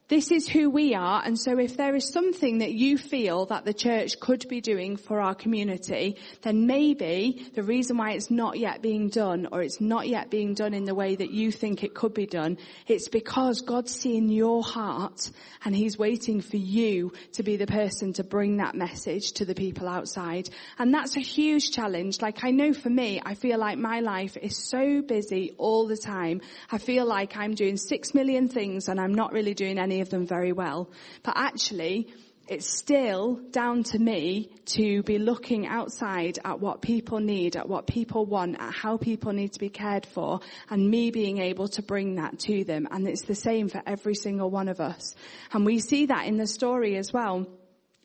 this 0.10 0.32
is 0.32 0.50
who 0.50 0.70
we 0.70 0.94
are, 0.96 1.24
and 1.24 1.39
so 1.39 1.58
if 1.58 1.78
there 1.78 1.96
is 1.96 2.12
something 2.12 2.58
that 2.58 2.74
you 2.74 2.98
feel 2.98 3.46
that 3.46 3.63
the 3.63 3.74
church 3.74 4.20
could 4.20 4.46
be 4.50 4.60
doing 4.60 4.98
for 4.98 5.22
our 5.22 5.34
community, 5.34 6.18
then 6.42 6.68
maybe 6.68 7.48
the 7.56 7.63
reason 7.63 7.98
why 7.98 8.12
it's 8.12 8.30
not 8.30 8.60
yet 8.60 8.82
being 8.82 9.08
done, 9.08 9.48
or 9.52 9.62
it's 9.62 9.80
not 9.80 10.10
yet 10.10 10.30
being 10.30 10.56
done 10.56 10.74
in 10.74 10.84
the 10.84 10.94
way 10.94 11.16
that 11.16 11.32
you 11.32 11.54
think 11.54 11.84
it 11.84 11.94
could 11.94 12.13
be 12.13 12.26
done, 12.26 12.58
it's 12.86 13.08
because 13.08 13.62
God's 13.62 13.96
seeing 13.96 14.28
your 14.28 14.62
heart, 14.62 15.32
and 15.63 15.74
He's 15.74 15.98
waiting 15.98 16.42
for 16.42 16.58
you 16.58 17.13
to 17.34 17.44
be 17.44 17.56
the 17.56 17.66
person 17.66 18.12
to 18.13 18.26
bring 18.26 18.58
that 18.58 18.76
message 18.76 19.32
to 19.34 19.46
the 19.46 19.56
people 19.56 19.88
outside. 19.88 20.50
And 20.78 20.94
that's 20.94 21.16
a 21.16 21.22
huge 21.22 21.72
challenge. 21.72 22.22
Like 22.22 22.44
I 22.44 22.52
know 22.52 22.74
for 22.74 22.89
me, 22.89 23.22
I 23.26 23.36
feel 23.36 23.58
like 23.58 23.78
my 23.78 24.02
life 24.02 24.36
is 24.36 24.58
so 24.70 25.02
busy 25.02 25.56
all 25.58 25.88
the 25.88 25.96
time. 25.96 26.42
I 26.70 26.78
feel 26.78 27.06
like 27.06 27.38
I'm 27.38 27.56
doing 27.56 27.78
six 27.78 28.13
million 28.13 28.50
things 28.50 28.89
and 28.89 29.00
I'm 29.00 29.13
not 29.13 29.32
really 29.32 29.54
doing 29.54 29.80
any 29.80 29.92
of 30.01 30.10
them 30.10 30.25
very 30.27 30.51
well. 30.51 30.89
But 31.23 31.36
actually, 31.38 32.13
it's 32.47 32.77
still 32.77 33.39
down 33.51 33.84
to 33.84 33.99
me 33.99 34.49
to 34.65 35.01
be 35.03 35.17
looking 35.17 35.65
outside 35.65 36.39
at 36.43 36.60
what 36.60 36.82
people 36.82 37.19
need, 37.19 37.56
at 37.56 37.69
what 37.69 37.88
people 37.88 38.25
want, 38.25 38.60
at 38.60 38.73
how 38.73 38.97
people 38.97 39.32
need 39.32 39.53
to 39.53 39.60
be 39.60 39.69
cared 39.69 40.06
for, 40.06 40.41
and 40.69 40.89
me 40.89 41.10
being 41.10 41.38
able 41.38 41.69
to 41.69 41.82
bring 41.82 42.15
that 42.15 42.39
to 42.39 42.65
them. 42.65 42.88
And 42.91 43.08
it's 43.08 43.23
the 43.23 43.36
same 43.36 43.69
for 43.69 43.82
every 43.86 44.15
single 44.15 44.49
one 44.49 44.67
of 44.67 44.82
us. 44.82 45.15
And 45.53 45.65
we 45.65 45.79
see 45.79 46.08
that 46.08 46.25
in 46.27 46.38
the 46.38 46.47
story 46.47 46.97
as 46.97 47.13
well. 47.13 47.47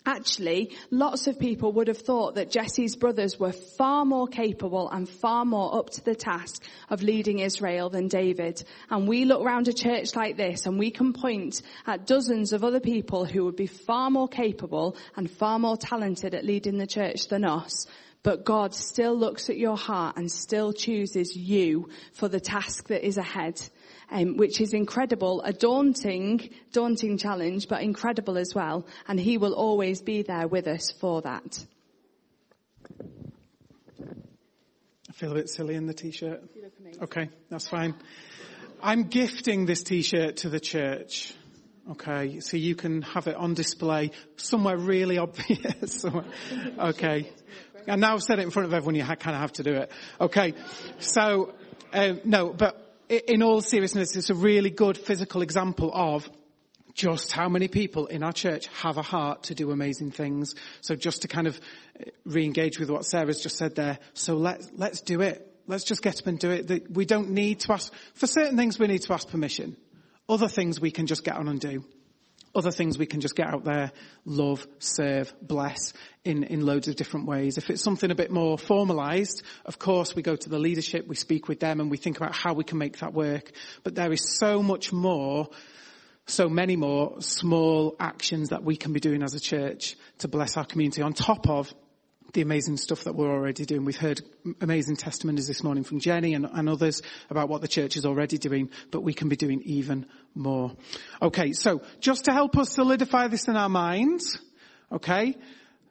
Actually, 0.06 0.74
lots 0.90 1.26
of 1.26 1.38
people 1.38 1.72
would 1.72 1.88
have 1.88 1.98
thought 1.98 2.36
that 2.36 2.50
Jesse's 2.50 2.96
brothers 2.96 3.38
were 3.38 3.52
far 3.52 4.04
more 4.04 4.26
capable 4.26 4.88
and 4.88 5.08
far 5.08 5.44
more 5.44 5.76
up 5.76 5.90
to 5.90 6.04
the 6.04 6.14
task 6.14 6.62
of 6.88 7.02
leading 7.02 7.40
Israel 7.40 7.90
than 7.90 8.08
David. 8.08 8.62
And 8.88 9.06
we 9.06 9.26
look 9.26 9.42
around 9.42 9.68
a 9.68 9.72
church 9.72 10.16
like 10.16 10.36
this 10.36 10.64
and 10.64 10.78
we 10.78 10.90
can 10.90 11.12
point 11.12 11.60
at 11.86 12.06
dozens 12.06 12.52
of 12.52 12.64
other 12.64 12.80
people 12.80 13.26
who 13.26 13.44
would 13.44 13.56
be 13.56 13.66
far 13.66 14.10
more 14.10 14.28
capable 14.28 14.96
and 15.16 15.30
far 15.30 15.58
more 15.58 15.76
talented 15.76 16.34
at 16.34 16.44
leading 16.44 16.78
the 16.78 16.86
church 16.86 17.28
than 17.28 17.44
us. 17.44 17.86
But 18.22 18.44
God 18.44 18.74
still 18.74 19.16
looks 19.16 19.48
at 19.48 19.58
your 19.58 19.76
heart 19.76 20.16
and 20.16 20.30
still 20.30 20.72
chooses 20.72 21.36
you 21.36 21.88
for 22.12 22.28
the 22.28 22.40
task 22.40 22.88
that 22.88 23.06
is 23.06 23.16
ahead. 23.16 23.60
Um, 24.10 24.38
which 24.38 24.62
is 24.62 24.72
incredible, 24.72 25.42
a 25.42 25.52
daunting, 25.52 26.48
daunting 26.72 27.18
challenge, 27.18 27.68
but 27.68 27.82
incredible 27.82 28.38
as 28.38 28.54
well. 28.54 28.86
And 29.06 29.20
He 29.20 29.36
will 29.36 29.52
always 29.52 30.00
be 30.00 30.22
there 30.22 30.48
with 30.48 30.66
us 30.66 30.90
for 30.92 31.20
that. 31.22 31.62
I 35.08 35.12
feel 35.12 35.32
a 35.32 35.34
bit 35.34 35.50
silly 35.50 35.74
in 35.74 35.86
the 35.86 35.92
t-shirt. 35.92 36.42
Okay, 37.02 37.28
that's 37.50 37.68
fine. 37.68 37.94
I'm 38.82 39.04
gifting 39.04 39.66
this 39.66 39.82
t-shirt 39.82 40.38
to 40.38 40.48
the 40.48 40.60
church. 40.60 41.34
Okay, 41.90 42.40
so 42.40 42.56
you 42.56 42.74
can 42.74 43.02
have 43.02 43.26
it 43.28 43.36
on 43.36 43.54
display 43.54 44.10
somewhere 44.36 44.76
really 44.76 45.16
obvious. 45.18 45.92
somewhere. 46.00 46.26
Okay. 46.78 47.32
And 47.86 48.02
now 48.02 48.12
I've 48.12 48.22
said 48.22 48.38
it 48.38 48.42
in 48.42 48.50
front 48.50 48.66
of 48.66 48.74
everyone, 48.74 48.94
you 48.94 49.04
kind 49.04 49.34
of 49.34 49.40
have 49.40 49.52
to 49.54 49.62
do 49.62 49.72
it. 49.72 49.90
Okay. 50.20 50.52
So, 50.98 51.54
um, 51.94 52.20
no, 52.24 52.52
but 52.52 52.87
in 53.08 53.42
all 53.42 53.60
seriousness, 53.60 54.16
it's 54.16 54.30
a 54.30 54.34
really 54.34 54.70
good 54.70 54.98
physical 54.98 55.42
example 55.42 55.90
of 55.92 56.28
just 56.94 57.32
how 57.32 57.48
many 57.48 57.68
people 57.68 58.06
in 58.06 58.22
our 58.22 58.32
church 58.32 58.66
have 58.82 58.96
a 58.96 59.02
heart 59.02 59.44
to 59.44 59.54
do 59.54 59.70
amazing 59.70 60.10
things. 60.10 60.54
So 60.80 60.96
just 60.96 61.22
to 61.22 61.28
kind 61.28 61.46
of 61.46 61.58
uh, 62.00 62.10
re-engage 62.24 62.78
with 62.80 62.90
what 62.90 63.04
Sarah's 63.04 63.42
just 63.42 63.56
said 63.56 63.76
there. 63.76 63.98
So 64.14 64.34
let's, 64.36 64.68
let's 64.74 65.00
do 65.00 65.20
it. 65.20 65.44
Let's 65.68 65.84
just 65.84 66.02
get 66.02 66.18
up 66.18 66.26
and 66.26 66.38
do 66.38 66.50
it. 66.50 66.90
We 66.90 67.04
don't 67.04 67.30
need 67.30 67.60
to 67.60 67.72
ask, 67.72 67.92
for 68.14 68.26
certain 68.26 68.56
things 68.56 68.78
we 68.78 68.86
need 68.86 69.02
to 69.02 69.12
ask 69.12 69.28
permission. 69.28 69.76
Other 70.28 70.48
things 70.48 70.80
we 70.80 70.90
can 70.90 71.06
just 71.06 71.24
get 71.24 71.36
on 71.36 71.46
and 71.46 71.60
do. 71.60 71.84
Other 72.58 72.72
things 72.72 72.98
we 72.98 73.06
can 73.06 73.20
just 73.20 73.36
get 73.36 73.46
out 73.46 73.62
there, 73.62 73.92
love, 74.24 74.66
serve, 74.80 75.32
bless 75.40 75.92
in, 76.24 76.42
in 76.42 76.66
loads 76.66 76.88
of 76.88 76.96
different 76.96 77.26
ways. 77.26 77.56
If 77.56 77.70
it's 77.70 77.80
something 77.80 78.10
a 78.10 78.16
bit 78.16 78.32
more 78.32 78.58
formalized, 78.58 79.44
of 79.64 79.78
course 79.78 80.16
we 80.16 80.22
go 80.22 80.34
to 80.34 80.48
the 80.48 80.58
leadership, 80.58 81.06
we 81.06 81.14
speak 81.14 81.46
with 81.46 81.60
them 81.60 81.78
and 81.78 81.88
we 81.88 81.98
think 81.98 82.16
about 82.16 82.34
how 82.34 82.54
we 82.54 82.64
can 82.64 82.78
make 82.78 82.98
that 82.98 83.14
work. 83.14 83.52
But 83.84 83.94
there 83.94 84.10
is 84.10 84.36
so 84.40 84.60
much 84.60 84.92
more 84.92 85.50
so 86.26 86.48
many 86.48 86.74
more 86.74 87.20
small 87.20 87.94
actions 88.00 88.48
that 88.48 88.64
we 88.64 88.76
can 88.76 88.92
be 88.92 88.98
doing 88.98 89.22
as 89.22 89.34
a 89.34 89.40
church 89.40 89.96
to 90.18 90.26
bless 90.26 90.56
our 90.56 90.64
community 90.64 91.00
on 91.00 91.12
top 91.12 91.48
of 91.48 91.72
the 92.32 92.42
amazing 92.42 92.76
stuff 92.76 93.04
that 93.04 93.14
we're 93.14 93.30
already 93.30 93.64
doing. 93.64 93.84
We've 93.84 93.96
heard 93.96 94.20
amazing 94.60 94.96
testimonies 94.96 95.46
this 95.46 95.62
morning 95.64 95.84
from 95.84 95.98
Jenny 95.98 96.34
and, 96.34 96.46
and, 96.46 96.68
others 96.68 97.00
about 97.30 97.48
what 97.48 97.62
the 97.62 97.68
church 97.68 97.96
is 97.96 98.04
already 98.04 98.36
doing, 98.36 98.70
but 98.90 99.00
we 99.02 99.14
can 99.14 99.28
be 99.28 99.36
doing 99.36 99.62
even 99.64 100.06
more. 100.34 100.72
Okay, 101.22 101.52
so 101.52 101.82
just 102.00 102.26
to 102.26 102.32
help 102.32 102.58
us 102.58 102.74
solidify 102.74 103.28
this 103.28 103.48
in 103.48 103.56
our 103.56 103.70
minds, 103.70 104.38
okay, 104.92 105.36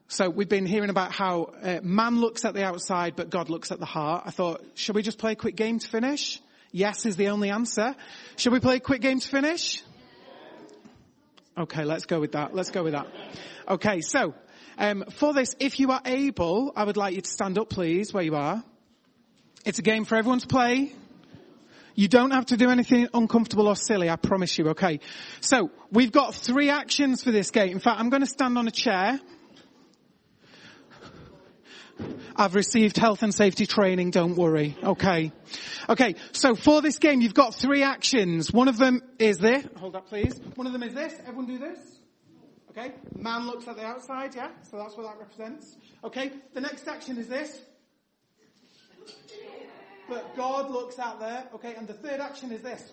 so 0.08 0.30
we've 0.30 0.47
been 0.47 0.67
hearing 0.67 0.91
about 0.91 1.12
how 1.12 1.54
uh, 1.62 1.80
man 1.82 2.19
looks 2.19 2.45
at 2.45 2.54
the 2.54 2.63
outside, 2.63 3.15
but 3.15 3.30
God 3.30 3.50
looks 3.50 3.71
at 3.71 3.80
the 3.80 3.86
heart. 3.86 4.23
I 4.26 4.32
thought, 4.32 4.63
should 4.76 4.95
we 4.95 5.02
just 5.02 5.17
play 5.17 5.32
a 5.32 5.36
quick 5.36 5.56
game 5.56 5.80
to 5.80 5.88
finish? 5.88 6.39
Yes 6.71 7.06
is 7.06 7.15
the 7.15 7.30
only 7.30 7.50
answer. 7.50 7.95
Should 8.36 8.54
we 8.54 8.60
play 8.60 8.76
a 8.76 8.80
quick 8.80 9.02
game 9.02 9.19
to 9.19 9.28
finish? 9.28 9.82
Okay, 11.58 11.84
let's 11.84 12.06
go 12.06 12.19
with 12.19 12.34
that. 12.34 12.54
Let's 12.54 12.69
go 12.69 12.84
with 12.84 12.93
that. 12.93 13.08
Okay, 13.67 14.02
so 14.02 14.36
um, 14.77 15.03
for 15.11 15.33
this, 15.33 15.55
if 15.59 15.79
you 15.79 15.91
are 15.91 16.01
able, 16.05 16.71
I 16.75 16.83
would 16.83 16.97
like 16.97 17.15
you 17.15 17.21
to 17.21 17.29
stand 17.29 17.57
up, 17.57 17.69
please, 17.69 18.13
where 18.13 18.23
you 18.23 18.35
are. 18.35 18.63
It's 19.65 19.79
a 19.79 19.81
game 19.81 20.05
for 20.05 20.15
everyone 20.15 20.39
to 20.39 20.47
play. 20.47 20.93
You 21.95 22.07
don't 22.07 22.31
have 22.31 22.45
to 22.47 22.57
do 22.57 22.69
anything 22.69 23.07
uncomfortable 23.13 23.67
or 23.67 23.75
silly, 23.75 24.09
I 24.09 24.17
promise 24.17 24.57
you, 24.57 24.69
okay? 24.69 24.99
So, 25.41 25.71
we've 25.91 26.11
got 26.11 26.35
three 26.35 26.69
actions 26.69 27.23
for 27.23 27.31
this 27.31 27.49
game. 27.49 27.71
In 27.71 27.79
fact, 27.79 27.99
I'm 27.99 28.09
going 28.09 28.21
to 28.21 28.27
stand 28.27 28.57
on 28.57 28.67
a 28.67 28.71
chair. 28.71 29.19
I've 32.35 32.53
received 32.53 32.97
health 32.97 33.23
and 33.23 33.33
safety 33.33 33.65
training, 33.65 34.11
don't 34.11 34.35
worry. 34.35 34.77
Okay. 34.83 35.31
Okay, 35.89 36.15
so 36.31 36.53
for 36.53 36.83
this 36.83 36.99
game, 36.99 37.21
you've 37.21 37.33
got 37.33 37.55
three 37.55 37.81
actions. 37.81 38.51
One 38.51 38.67
of 38.67 38.77
them 38.77 39.01
is 39.17 39.39
this. 39.39 39.65
Hold 39.77 39.95
up, 39.95 40.07
please. 40.07 40.39
One 40.55 40.67
of 40.67 40.73
them 40.73 40.83
is 40.83 40.93
this. 40.93 41.13
Everyone 41.25 41.47
do 41.47 41.57
this. 41.57 41.96
Okay? 42.77 42.93
Man 43.15 43.47
looks 43.47 43.67
at 43.67 43.75
the 43.75 43.85
outside, 43.85 44.35
yeah? 44.35 44.49
So 44.69 44.77
that's 44.77 44.95
what 44.95 45.07
that 45.07 45.17
represents. 45.17 45.77
Okay? 46.03 46.31
The 46.53 46.61
next 46.61 46.87
action 46.87 47.17
is 47.17 47.27
this. 47.27 47.59
But 50.07 50.35
God 50.35 50.69
looks 50.69 50.99
out 50.99 51.19
there. 51.19 51.45
Okay? 51.55 51.73
And 51.75 51.87
the 51.87 51.93
third 51.93 52.19
action 52.19 52.51
is 52.51 52.61
this. 52.61 52.91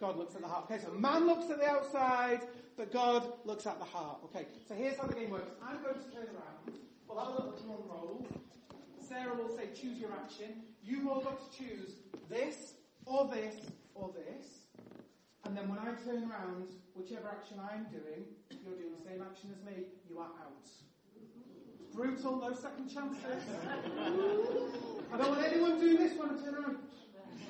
God 0.00 0.16
looks 0.16 0.34
at 0.34 0.40
the 0.40 0.48
heart. 0.48 0.64
Okay, 0.70 0.82
so 0.82 0.90
man 0.92 1.26
looks 1.26 1.50
at 1.50 1.58
the 1.58 1.68
outside, 1.68 2.40
but 2.78 2.90
God 2.90 3.34
looks 3.44 3.66
at 3.66 3.78
the 3.78 3.84
heart. 3.84 4.16
Okay, 4.24 4.46
so 4.66 4.74
here's 4.74 4.96
how 4.96 5.06
the 5.06 5.14
game 5.14 5.28
works. 5.28 5.50
I'm 5.62 5.82
going 5.82 5.94
to 5.94 6.00
turn 6.10 6.24
around. 6.24 6.78
We'll 7.06 7.18
have 7.18 7.28
a 7.28 7.32
little 7.32 7.52
drum 7.52 7.82
roll. 7.86 8.26
Sarah 9.06 9.34
will 9.34 9.54
say, 9.54 9.64
choose 9.78 9.98
your 9.98 10.10
action. 10.12 10.62
You've 10.82 11.06
all 11.06 11.20
got 11.20 11.52
to 11.52 11.58
choose 11.58 11.96
this, 12.30 12.72
or 13.04 13.28
this, 13.28 13.56
or 13.94 14.10
this. 14.14 14.59
And 15.44 15.56
then 15.56 15.68
when 15.68 15.78
I 15.78 15.94
turn 16.04 16.30
around, 16.30 16.68
whichever 16.94 17.28
action 17.28 17.58
I'm 17.60 17.86
doing, 17.90 18.24
you're 18.50 18.74
doing 18.74 18.92
the 18.98 19.04
same 19.08 19.22
action 19.22 19.50
as 19.56 19.64
me, 19.64 19.84
you 20.08 20.18
are 20.18 20.26
out. 20.26 20.68
Brutal, 21.94 22.36
no 22.36 22.52
second 22.54 22.88
chances. 22.88 23.42
I 25.12 25.16
don't 25.16 25.30
want 25.30 25.44
anyone 25.44 25.80
doing 25.80 25.96
this 25.96 26.12
when 26.18 26.30
I 26.30 26.34
turn 26.42 26.54
around. 26.54 26.78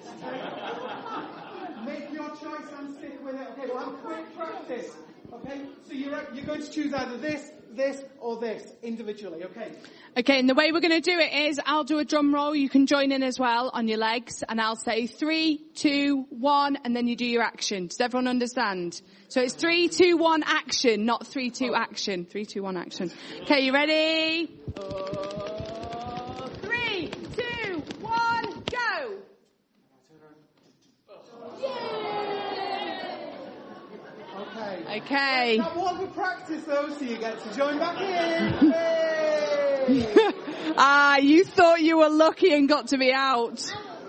Make 1.86 2.12
your 2.12 2.30
choice 2.30 2.68
and 2.78 2.94
stick 2.96 3.24
with 3.24 3.34
it. 3.34 3.46
Okay, 3.52 3.66
we'll 3.66 3.78
a 3.78 3.92
quick 3.98 4.36
practice. 4.36 4.96
Okay, 5.32 5.62
so 5.86 5.92
you're, 5.92 6.22
you're 6.32 6.44
going 6.44 6.62
to 6.62 6.70
choose 6.70 6.94
either 6.94 7.16
this, 7.18 7.52
this, 7.74 8.02
or 8.18 8.38
this 8.38 8.62
individually. 8.82 9.44
Okay. 9.44 9.72
Okay, 10.18 10.40
and 10.40 10.48
the 10.48 10.54
way 10.54 10.72
we're 10.72 10.80
going 10.80 10.90
to 10.90 11.00
do 11.00 11.18
it 11.18 11.32
is 11.32 11.60
I'll 11.64 11.84
do 11.84 11.98
a 11.98 12.04
drum 12.04 12.34
roll. 12.34 12.54
You 12.54 12.68
can 12.68 12.86
join 12.86 13.12
in 13.12 13.22
as 13.22 13.38
well 13.38 13.70
on 13.72 13.88
your 13.88 13.98
legs, 13.98 14.42
and 14.48 14.60
I'll 14.60 14.76
say 14.76 15.06
three, 15.06 15.60
two, 15.74 16.26
one, 16.30 16.78
and 16.84 16.96
then 16.96 17.06
you 17.06 17.16
do 17.16 17.26
your 17.26 17.42
action. 17.42 17.86
Does 17.86 18.00
everyone 18.00 18.26
understand? 18.26 19.00
So 19.28 19.40
it's 19.40 19.54
three, 19.54 19.88
two, 19.88 20.16
one, 20.16 20.42
action, 20.44 21.04
not 21.04 21.26
three, 21.26 21.50
two, 21.50 21.72
oh. 21.72 21.76
action. 21.76 22.24
Three, 22.24 22.44
two, 22.44 22.62
one, 22.62 22.76
action. 22.76 23.12
Okay, 23.42 23.60
you 23.60 23.72
ready? 23.72 24.50
Uh, 24.76 26.48
three, 26.62 27.10
two, 27.36 27.82
one, 28.00 28.64
go! 28.70 29.20
Okay. 34.90 35.58
That 35.58 35.76
was 35.76 36.02
a 36.02 36.06
practice 36.08 36.64
though, 36.64 36.88
so 36.98 37.04
you 37.04 37.16
get 37.18 37.40
to 37.44 37.54
join 37.56 37.78
back 37.78 38.00
in. 38.00 38.74
Ah, 40.82 41.18
you 41.18 41.44
thought 41.44 41.80
you 41.82 41.98
were 41.98 42.08
lucky 42.08 42.52
and 42.54 42.68
got 42.68 42.86
to 42.88 42.96
be 42.96 43.12
out. 43.12 43.58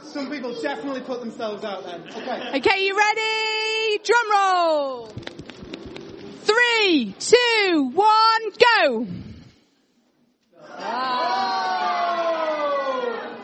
Some 0.03 0.29
people 0.29 0.53
definitely 0.61 1.01
put 1.01 1.19
themselves 1.19 1.63
out 1.63 1.83
then. 1.85 2.01
Okay. 2.07 2.57
Okay, 2.59 2.85
you 2.85 2.95
ready? 2.97 3.99
Drum 4.03 4.31
roll! 4.31 5.07
Three, 6.41 7.13
two, 7.19 7.91
one, 7.93 8.51
go! 8.59 9.07
Oh! 10.77 11.87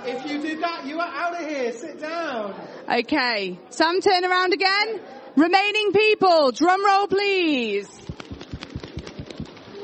If 0.06 0.30
you 0.30 0.42
did 0.42 0.62
that, 0.62 0.86
you 0.86 1.00
are 1.00 1.12
out 1.14 1.42
of 1.42 1.48
here. 1.48 1.72
Sit 1.74 2.00
down. 2.00 2.54
Okay, 2.90 3.60
Sam, 3.70 4.00
turn 4.00 4.24
around 4.24 4.54
again. 4.54 5.02
Remaining 5.38 5.92
people, 5.92 6.52
drum 6.52 6.84
roll 6.84 7.06
please. 7.06 7.88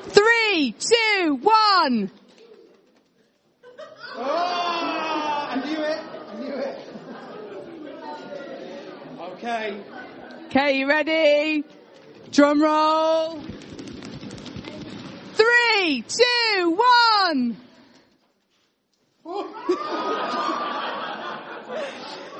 Three, 0.07 0.73
two, 0.79 1.35
one. 1.43 2.09
Oh, 4.15 5.47
I 5.51 5.61
knew 5.63 5.79
it. 5.79 5.99
I 6.27 6.35
knew 6.39 6.55
it. 6.55 6.79
Okay. 9.19 9.79
Okay, 10.47 10.79
you 10.79 10.87
ready? 10.89 11.63
Drum 12.31 12.59
roll. 12.59 13.39
Three, 15.35 16.03
two, 16.07 16.79
one. 17.23 17.57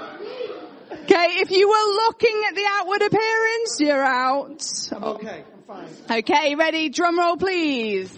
Okay, 1.04 1.42
if 1.42 1.52
you 1.52 1.68
were 1.68 1.94
looking 2.06 2.44
at 2.48 2.56
the 2.56 2.64
outward 2.66 3.02
appearance, 3.02 3.78
you're 3.80 4.04
out. 4.04 4.66
I'm 4.94 5.04
okay. 5.04 5.44
I'm 5.54 5.88
fine. 6.08 6.20
Okay, 6.20 6.56
ready? 6.56 6.88
Drum 6.88 7.20
roll, 7.20 7.36
please. 7.36 8.10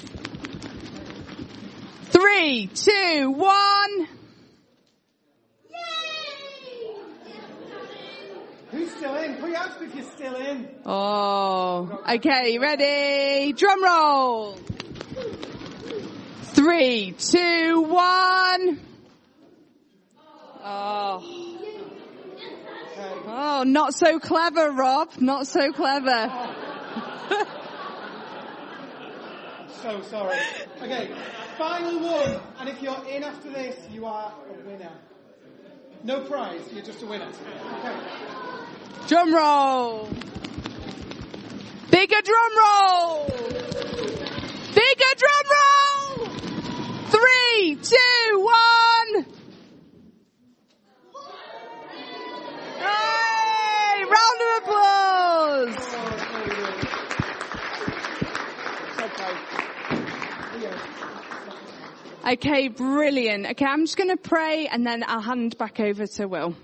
Three, 2.12 2.68
two, 2.68 3.32
one. 3.32 4.08
Who's 8.70 8.92
still 8.96 9.16
in? 9.16 9.36
Put 9.38 9.50
your 9.50 9.58
hands 9.58 9.82
if 9.82 9.96
you're 9.96 10.12
still 10.12 10.36
in. 10.36 10.70
Oh, 10.86 12.04
okay, 12.08 12.60
ready? 12.60 13.54
Drum 13.54 13.84
roll. 13.84 14.60
Three, 16.54 17.16
two, 17.18 17.82
one. 17.82 18.80
Oh. 20.64 21.45
Oh, 23.38 23.64
not 23.64 23.94
so 23.94 24.18
clever, 24.18 24.72
Rob. 24.72 25.10
Not 25.20 25.46
so 25.46 25.74
clever. 25.74 26.32
So 29.82 30.02
sorry. 30.04 30.38
Okay. 30.82 31.12
Final 31.58 32.00
one. 32.00 32.40
And 32.60 32.70
if 32.70 32.82
you're 32.82 33.06
in 33.10 33.24
after 33.24 33.50
this, 33.52 33.76
you 33.92 34.06
are 34.06 34.34
a 34.50 34.68
winner. 34.68 34.90
No 36.04 36.22
prize. 36.22 36.62
You're 36.72 36.86
just 36.86 37.04
a 37.04 37.06
winner. 37.06 37.28
Okay. 37.28 37.96
Drum 39.08 39.36
roll. 39.36 40.10
Bigger 41.92 42.22
drum 42.24 42.58
roll. 42.58 43.26
Bigger 44.74 45.14
drum 45.18 45.46
roll. 45.52 46.26
Three, 47.10 47.78
two, 47.82 48.40
one. 48.40 49.26
Hey! 52.80 54.04
Round 54.04 54.42
of 54.42 54.64
applause. 54.64 55.96
Okay, 62.28 62.70
brilliant. 62.70 63.46
Okay, 63.46 63.66
I'm 63.66 63.84
just 63.84 63.98
going 63.98 64.10
to 64.10 64.18
pray 64.18 64.66
and 64.66 64.86
then 64.86 65.04
I'll 65.06 65.22
hand 65.22 65.60
back 65.60 65.80
over 65.80 66.08
to 66.08 66.28
Will, 66.28 66.56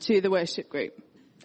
to 0.00 0.20
the 0.20 0.30
worship 0.30 0.68
group. 0.68 1.00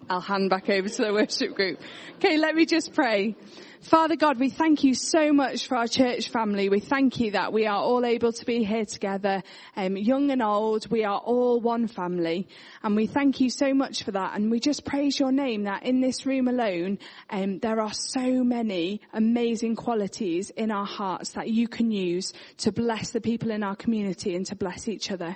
I'll 0.10 0.22
hand 0.22 0.50
back 0.50 0.70
over 0.70 0.88
to 0.88 1.02
the 1.02 1.14
worship 1.14 1.56
group. 1.56 1.80
Okay, 2.18 2.38
let 2.38 2.56
me 2.56 2.66
just 2.66 2.94
pray. 2.94 3.36
Father 3.82 4.16
God, 4.16 4.40
we 4.40 4.50
thank 4.50 4.84
you 4.84 4.96
so 4.96 5.32
much 5.32 5.68
for 5.68 5.78
our 5.78 5.88
church 5.88 6.30
family. 6.30 6.70
We 6.70 6.80
thank 6.80 7.20
you 7.20 7.32
that 7.32 7.54
we 7.54 7.68
are 7.68 7.78
all 7.78 8.04
able 8.04 8.34
to 8.34 8.46
be 8.46 8.64
here 8.64 8.86
together, 8.86 9.44
um, 9.76 9.96
young 9.96 10.32
and 10.32 10.42
old. 10.42 10.90
We 10.90 11.04
are 11.04 11.20
all 11.20 11.60
one 11.60 11.88
family, 11.88 12.48
and 12.82 12.96
we 12.96 13.06
thank 13.06 13.40
you 13.40 13.52
so 13.52 13.76
much 13.76 14.02
for 14.02 14.12
that. 14.12 14.36
And 14.36 14.50
we 14.50 14.60
just 14.60 14.86
praise 14.86 15.20
your 15.20 15.32
name 15.32 15.66
that 15.66 15.84
in 15.84 16.02
this 16.02 16.26
room 16.26 16.48
alone, 16.48 16.98
um, 17.30 17.60
there 17.60 17.80
are 17.80 17.94
so 17.94 18.44
many 18.44 19.02
amazing 19.14 19.76
qualities 19.76 20.50
in 20.50 20.72
our 20.72 20.86
hearts 20.86 21.32
that 21.32 21.50
you 21.50 21.68
can 21.68 21.92
use 21.92 22.34
to 22.58 22.72
bless 22.72 23.12
the 23.12 23.22
people 23.22 23.52
in 23.52 23.62
our 23.62 23.76
community 23.76 24.36
and 24.36 24.48
to 24.48 24.56
bless 24.56 24.88
each 24.88 25.12
other. 25.12 25.36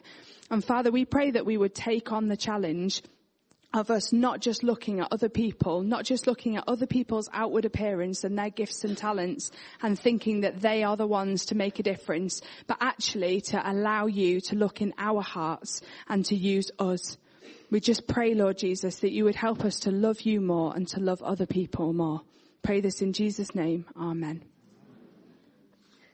And 0.49 0.63
Father, 0.63 0.89
we 0.89 1.05
pray 1.05 1.29
that 1.31 1.45
we 1.45 1.57
would 1.57 1.75
take 1.75 2.11
on 2.11 2.29
the 2.29 2.37
challenge 2.37 3.03
of 3.73 3.91
us 3.91 4.11
not 4.11 4.39
just 4.39 4.63
looking 4.63 4.99
at 4.99 5.07
other 5.11 5.29
people, 5.29 5.83
not 5.83 6.03
just 6.03 6.25
looking 6.25 6.55
at 6.55 6.63
other 6.67 6.87
people's 6.87 7.29
outward 7.33 7.65
appearance 7.65 8.23
and 8.23 8.37
their 8.37 8.49
gifts 8.49 8.83
and 8.83 8.97
talents 8.97 9.51
and 9.81 9.97
thinking 9.97 10.41
that 10.41 10.61
they 10.61 10.83
are 10.83 10.97
the 10.97 11.05
ones 11.07 11.45
to 11.45 11.55
make 11.55 11.79
a 11.79 11.83
difference, 11.83 12.41
but 12.67 12.77
actually 12.81 13.41
to 13.41 13.71
allow 13.71 14.07
you 14.07 14.41
to 14.41 14.55
look 14.55 14.81
in 14.81 14.93
our 14.97 15.21
hearts 15.21 15.81
and 16.07 16.25
to 16.25 16.35
use 16.35 16.71
us. 16.79 17.17
We 17.69 17.79
just 17.79 18.07
pray, 18.07 18.33
Lord 18.33 18.57
Jesus, 18.57 18.99
that 18.99 19.11
you 19.11 19.25
would 19.25 19.35
help 19.35 19.63
us 19.63 19.81
to 19.81 19.91
love 19.91 20.21
you 20.21 20.41
more 20.41 20.75
and 20.75 20.87
to 20.89 20.99
love 20.99 21.21
other 21.21 21.45
people 21.45 21.93
more. 21.93 22.21
Pray 22.63 22.81
this 22.81 23.01
in 23.01 23.13
Jesus' 23.13 23.53
name. 23.53 23.85
Amen. 23.95 24.43